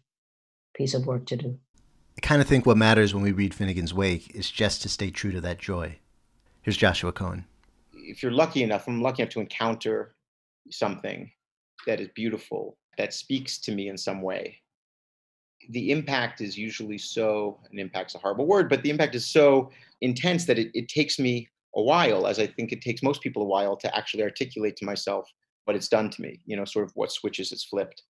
piece 0.75 0.93
of 0.93 1.07
work 1.07 1.25
to 1.27 1.37
do. 1.37 1.57
I 2.17 2.21
kind 2.21 2.41
of 2.41 2.47
think 2.47 2.65
what 2.65 2.77
matters 2.77 3.13
when 3.13 3.23
we 3.23 3.31
read 3.31 3.53
Finnegans 3.53 3.93
Wake 3.93 4.35
is 4.35 4.51
just 4.51 4.83
to 4.83 4.89
stay 4.89 5.09
true 5.09 5.31
to 5.31 5.41
that 5.41 5.57
joy. 5.57 5.97
Here's 6.61 6.77
Joshua 6.77 7.11
Cohen. 7.11 7.45
If 7.93 8.21
you're 8.21 8.31
lucky 8.31 8.61
enough, 8.61 8.87
I'm 8.87 9.01
lucky 9.01 9.23
enough 9.23 9.33
to 9.33 9.39
encounter 9.39 10.15
something 10.69 11.31
that 11.87 11.99
is 11.99 12.09
beautiful, 12.13 12.77
that 12.97 13.13
speaks 13.13 13.57
to 13.61 13.71
me 13.73 13.89
in 13.89 13.97
some 13.97 14.21
way. 14.21 14.59
The 15.69 15.91
impact 15.91 16.41
is 16.41 16.57
usually 16.57 16.97
so, 16.97 17.59
and 17.69 17.79
impact's 17.79 18.15
a 18.15 18.19
horrible 18.19 18.45
word, 18.45 18.69
but 18.69 18.83
the 18.83 18.89
impact 18.89 19.15
is 19.15 19.25
so 19.25 19.71
intense 20.01 20.45
that 20.45 20.59
it, 20.59 20.71
it 20.73 20.89
takes 20.89 21.19
me 21.19 21.47
a 21.75 21.81
while, 21.81 22.27
as 22.27 22.39
I 22.39 22.47
think 22.47 22.71
it 22.71 22.81
takes 22.81 23.01
most 23.01 23.21
people 23.21 23.41
a 23.41 23.45
while 23.45 23.75
to 23.77 23.95
actually 23.95 24.23
articulate 24.23 24.75
to 24.77 24.85
myself 24.85 25.29
what 25.65 25.75
it's 25.75 25.87
done 25.87 26.09
to 26.09 26.21
me, 26.21 26.41
you 26.45 26.55
know, 26.55 26.65
sort 26.65 26.85
of 26.85 26.91
what 26.95 27.11
switches 27.11 27.51
it's 27.51 27.63
flipped. 27.63 28.03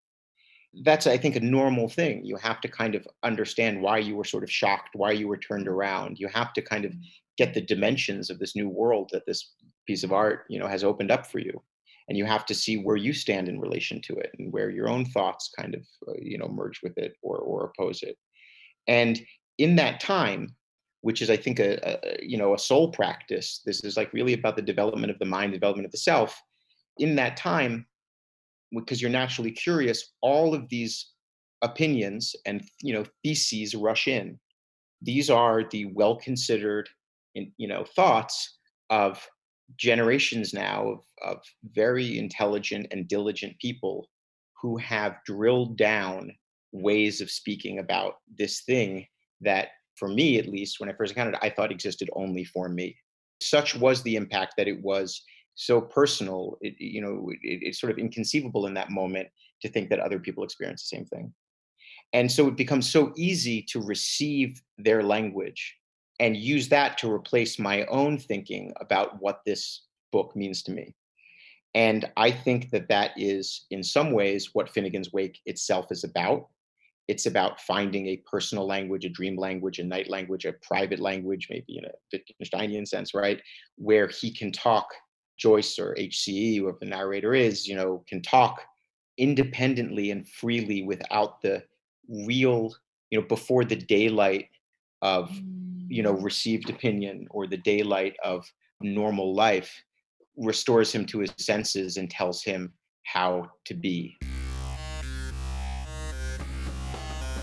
That's, 0.84 1.06
I 1.06 1.18
think, 1.18 1.36
a 1.36 1.40
normal 1.40 1.88
thing. 1.88 2.26
You 2.26 2.36
have 2.38 2.60
to 2.62 2.68
kind 2.68 2.96
of 2.96 3.08
understand 3.22 3.82
why 3.82 4.00
you 4.00 4.16
were 4.16 4.24
sort 4.24 4.44
of 4.44 4.52
shocked, 4.52 4.96
why 4.96 5.12
you 5.12 5.28
were 5.28 5.38
turned 5.38 5.68
around. 5.68 6.20
You 6.20 6.28
have 6.30 6.52
to 6.54 6.62
kind 6.62 6.84
of 6.84 6.92
mm-hmm. 6.92 7.02
get 7.38 7.54
the 7.54 7.62
dimensions 7.62 8.30
of 8.30 8.40
this 8.40 8.56
new 8.56 8.68
world 8.68 9.10
that 9.14 9.26
this 9.28 9.54
piece 9.86 10.04
of 10.04 10.12
art, 10.12 10.46
you 10.50 10.58
know, 10.58 10.68
has 10.68 10.84
opened 10.84 11.12
up 11.12 11.28
for 11.28 11.40
you 11.40 11.62
and 12.08 12.18
you 12.18 12.26
have 12.26 12.46
to 12.46 12.54
see 12.54 12.78
where 12.78 12.96
you 12.96 13.14
stand 13.14 13.48
in 13.48 13.60
relation 13.60 14.02
to 14.02 14.16
it 14.16 14.32
and 14.38 14.52
where 14.52 14.70
your 14.70 14.90
own 14.90 15.06
thoughts 15.06 15.52
kind 15.58 15.76
of 15.76 15.82
uh, 16.08 16.14
you 16.22 16.38
know 16.38 16.48
merge 16.48 16.82
with 16.82 16.98
it 16.98 17.16
or 17.22 17.38
or 17.38 17.66
oppose 17.66 18.04
it. 18.04 18.18
And 18.88 19.22
in 19.58 19.76
that 19.76 20.00
time 20.00 20.56
which 21.02 21.22
is 21.22 21.30
i 21.30 21.38
think 21.38 21.60
a, 21.60 21.78
a, 21.88 22.26
you 22.26 22.38
know 22.38 22.56
a 22.56 22.58
soul 22.58 22.92
practice 22.92 23.62
this 23.66 23.84
is 23.84 23.96
like 23.96 24.12
really 24.14 24.34
about 24.34 24.56
the 24.56 24.62
development 24.64 25.12
of 25.12 25.20
the 25.20 25.26
mind 25.26 25.54
development 25.54 25.86
of 25.86 25.92
the 25.92 25.98
self 25.98 26.42
in 26.98 27.16
that 27.16 27.38
time 27.38 27.86
because 28.74 29.02
you're 29.02 29.12
naturally 29.12 29.52
curious 29.52 30.14
all 30.22 30.54
of 30.54 30.68
these 30.70 31.14
opinions 31.62 32.36
and 32.46 32.64
you 32.82 32.94
know 32.94 33.06
theses 33.24 33.76
rush 33.76 34.08
in. 34.08 34.40
These 35.02 35.30
are 35.30 35.64
the 35.70 35.86
well 35.86 36.18
considered 36.18 36.90
you 37.34 37.68
know 37.68 37.84
thoughts 37.84 38.60
of 38.90 39.26
generations 39.78 40.54
now 40.54 40.88
of, 40.88 41.00
of 41.24 41.38
very 41.72 42.18
intelligent 42.18 42.88
and 42.92 43.08
diligent 43.08 43.58
people 43.60 44.10
who 44.62 44.78
have 44.78 45.18
drilled 45.26 45.78
down 45.78 46.32
ways 46.72 47.22
of 47.22 47.30
speaking 47.30 47.80
about 47.80 48.16
this 48.38 48.62
thing 48.62 49.06
that 49.42 49.70
for 49.96 50.08
me 50.08 50.40
at 50.40 50.48
least 50.48 50.80
when 50.80 50.90
i 50.90 50.94
first 50.94 51.12
encountered 51.12 51.36
it 51.36 51.40
i 51.44 51.50
thought 51.50 51.72
existed 51.72 52.10
only 52.14 52.44
for 52.44 52.70
me. 52.70 52.96
Such 53.42 53.76
was 53.76 54.02
the 54.02 54.16
impact 54.16 54.54
that 54.58 54.68
it 54.68 54.82
was 54.82 55.22
so 55.56 55.82
personal 55.82 56.58
it, 56.62 56.74
you 56.80 57.02
know 57.02 57.30
it, 57.30 57.60
it's 57.62 57.80
sort 57.80 57.92
of 57.92 58.00
inconceivable 58.00 58.66
in 58.68 58.74
that 58.74 58.90
moment 58.90 59.28
to 59.62 59.70
think 59.70 59.90
that 59.90 60.00
other 60.00 60.20
people 60.20 60.44
experience 60.44 60.90
the 60.90 60.96
same 60.96 61.06
thing. 61.06 61.34
And 62.14 62.32
so 62.32 62.48
it 62.48 62.56
becomes 62.56 62.90
so 62.90 63.12
easy 63.16 63.64
to 63.70 63.82
receive 63.82 64.62
their 64.78 65.04
language 65.04 65.76
and 66.20 66.38
use 66.38 66.70
that 66.70 66.98
to 67.00 67.12
replace 67.12 67.60
my 67.60 67.86
own 67.86 68.18
thinking 68.18 68.74
about 68.80 69.22
what 69.22 69.42
this 69.46 69.88
book 70.12 70.36
means 70.36 70.64
to 70.64 70.72
me. 70.72 70.96
And 71.76 72.10
I 72.18 72.32
think 72.32 72.70
that 72.70 72.88
that 72.90 73.12
is, 73.18 73.66
in 73.72 73.84
some 73.84 74.12
ways, 74.12 74.52
what 74.54 74.72
Finnegans 74.72 75.12
Wake 75.12 75.40
itself 75.46 75.92
is 75.92 76.04
about. 76.04 76.48
It's 77.08 77.26
about 77.26 77.60
finding 77.60 78.08
a 78.08 78.24
personal 78.30 78.66
language, 78.66 79.06
a 79.06 79.10
dream 79.10 79.36
language, 79.38 79.80
a 79.80 79.84
night 79.84 80.10
language, 80.10 80.46
a 80.46 80.54
private 80.54 81.00
language, 81.00 81.48
maybe 81.50 81.78
in 81.78 81.86
a 81.86 81.92
Wittgensteinian 82.16 82.88
sense, 82.88 83.14
right? 83.14 83.42
Where 83.76 84.08
he 84.08 84.32
can 84.32 84.52
talk, 84.52 84.88
Joyce 85.38 85.80
or 85.80 85.96
HCE, 85.96 86.60
whoever 86.60 86.78
the 86.80 86.86
narrator 86.86 87.34
is, 87.34 87.68
you 87.68 87.76
know, 87.76 88.04
can 88.08 88.22
talk 88.22 88.62
independently 89.18 90.12
and 90.12 90.28
freely 90.30 90.84
without 90.84 91.42
the 91.42 91.64
real, 92.08 92.74
you 93.10 93.20
know, 93.20 93.28
before 93.28 93.66
the 93.66 93.76
daylight 93.76 94.48
of 95.02 95.30
you 95.94 96.02
know 96.02 96.14
received 96.14 96.72
opinion 96.72 97.28
or 97.30 97.46
the 97.46 97.58
daylight 97.58 98.16
of 98.24 98.44
normal 98.82 99.36
life 99.36 99.72
restores 100.38 100.92
him 100.92 101.06
to 101.06 101.20
his 101.20 101.32
senses 101.38 101.98
and 101.98 102.10
tells 102.10 102.44
him 102.44 102.74
how 103.04 103.48
to 103.66 103.76
be 103.76 104.18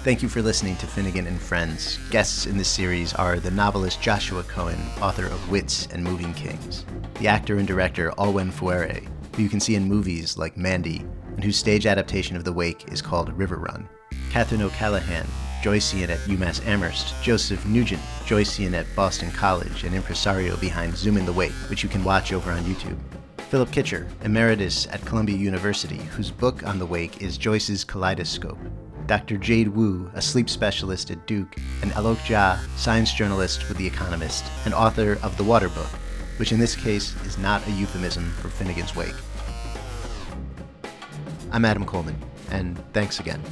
Thank 0.03 0.23
you 0.23 0.31
for 0.31 0.41
listening 0.41 0.77
to 0.77 0.87
Finnegan 0.87 1.27
and 1.27 1.39
Friends. 1.39 1.99
Guests 2.11 2.47
in 2.47 2.57
this 2.57 2.71
series 2.71 3.13
are 3.13 3.39
the 3.39 3.51
novelist 3.51 4.01
Joshua 4.01 4.43
Cohen, 4.45 4.81
author 5.03 5.27
of 5.27 5.39
Witz 5.51 5.93
and 5.93 6.03
Moving 6.03 6.33
Kings, 6.33 6.87
the 7.19 7.29
actor 7.29 7.59
and 7.59 7.69
director 7.69 8.11
Olwen 8.13 8.51
Fouéré, 8.51 9.07
who 9.37 9.43
you 9.43 9.51
can 9.51 9.61
see 9.61 9.75
in 9.75 9.85
movies 9.85 10.39
like 10.39 10.57
Mandy, 10.57 11.05
and 11.35 11.45
whose 11.45 11.59
stage 11.59 11.85
adaptation 11.85 12.35
of 12.35 12.45
The 12.45 12.53
Wake 12.53 12.91
is 12.91 13.03
called 13.03 13.37
riverrun, 13.37 13.87
Catherine 14.31 14.63
O'Callaghan, 14.63 15.27
Joycean 15.62 16.09
at 16.09 16.18
UMass 16.20 16.66
Amherst, 16.66 17.14
Joseph 17.23 17.64
Nugent, 17.66 18.03
Joycean 18.25 18.75
at 18.75 18.87
Boston 18.96 19.31
College, 19.31 19.85
and 19.85 19.94
impresario 19.94 20.57
behind 20.57 20.96
Zoom 20.96 21.16
in 21.16 21.27
the 21.27 21.33
Wake, 21.33 21.53
which 21.68 21.83
you 21.83 21.88
can 21.88 22.03
watch 22.03 22.33
over 22.33 22.51
on 22.51 22.64
YouTube. 22.64 22.99
Philip 23.51 23.70
Kitcher, 23.70 24.09
emeritus 24.23 24.87
at 24.92 25.05
Columbia 25.05 25.37
University, 25.37 25.96
whose 25.96 26.31
book 26.31 26.64
on 26.64 26.79
the 26.79 26.87
wake 26.87 27.20
is 27.20 27.37
Joyce's 27.37 27.83
Kaleidoscope. 27.83 28.59
Dr. 29.07 29.38
Jade 29.38 29.66
Wu, 29.66 30.09
a 30.14 30.23
sleep 30.23 30.49
specialist 30.49 31.11
at 31.11 31.27
Duke, 31.27 31.57
and 31.83 31.90
Alok 31.92 32.18
Jha, 32.18 32.61
science 32.79 33.12
journalist 33.12 33.68
with 33.68 33.77
The 33.77 33.87
Economist 33.88 34.44
and 34.64 34.73
author 34.73 35.18
of 35.25 35.37
The 35.37 35.42
Water 35.42 35.68
Book, 35.68 35.90
which 36.37 36.53
in 36.53 36.61
this 36.61 36.77
case 36.77 37.16
is 37.27 37.38
not 37.38 37.66
a 37.66 37.73
euphemism 37.73 38.31
for 38.40 38.49
Finnegans 38.49 38.94
Wake. 38.94 39.16
I'm 41.51 41.64
Adam 41.64 41.85
Coleman, 41.85 42.16
and 42.53 42.79
thanks 42.92 43.18
again. 43.18 43.42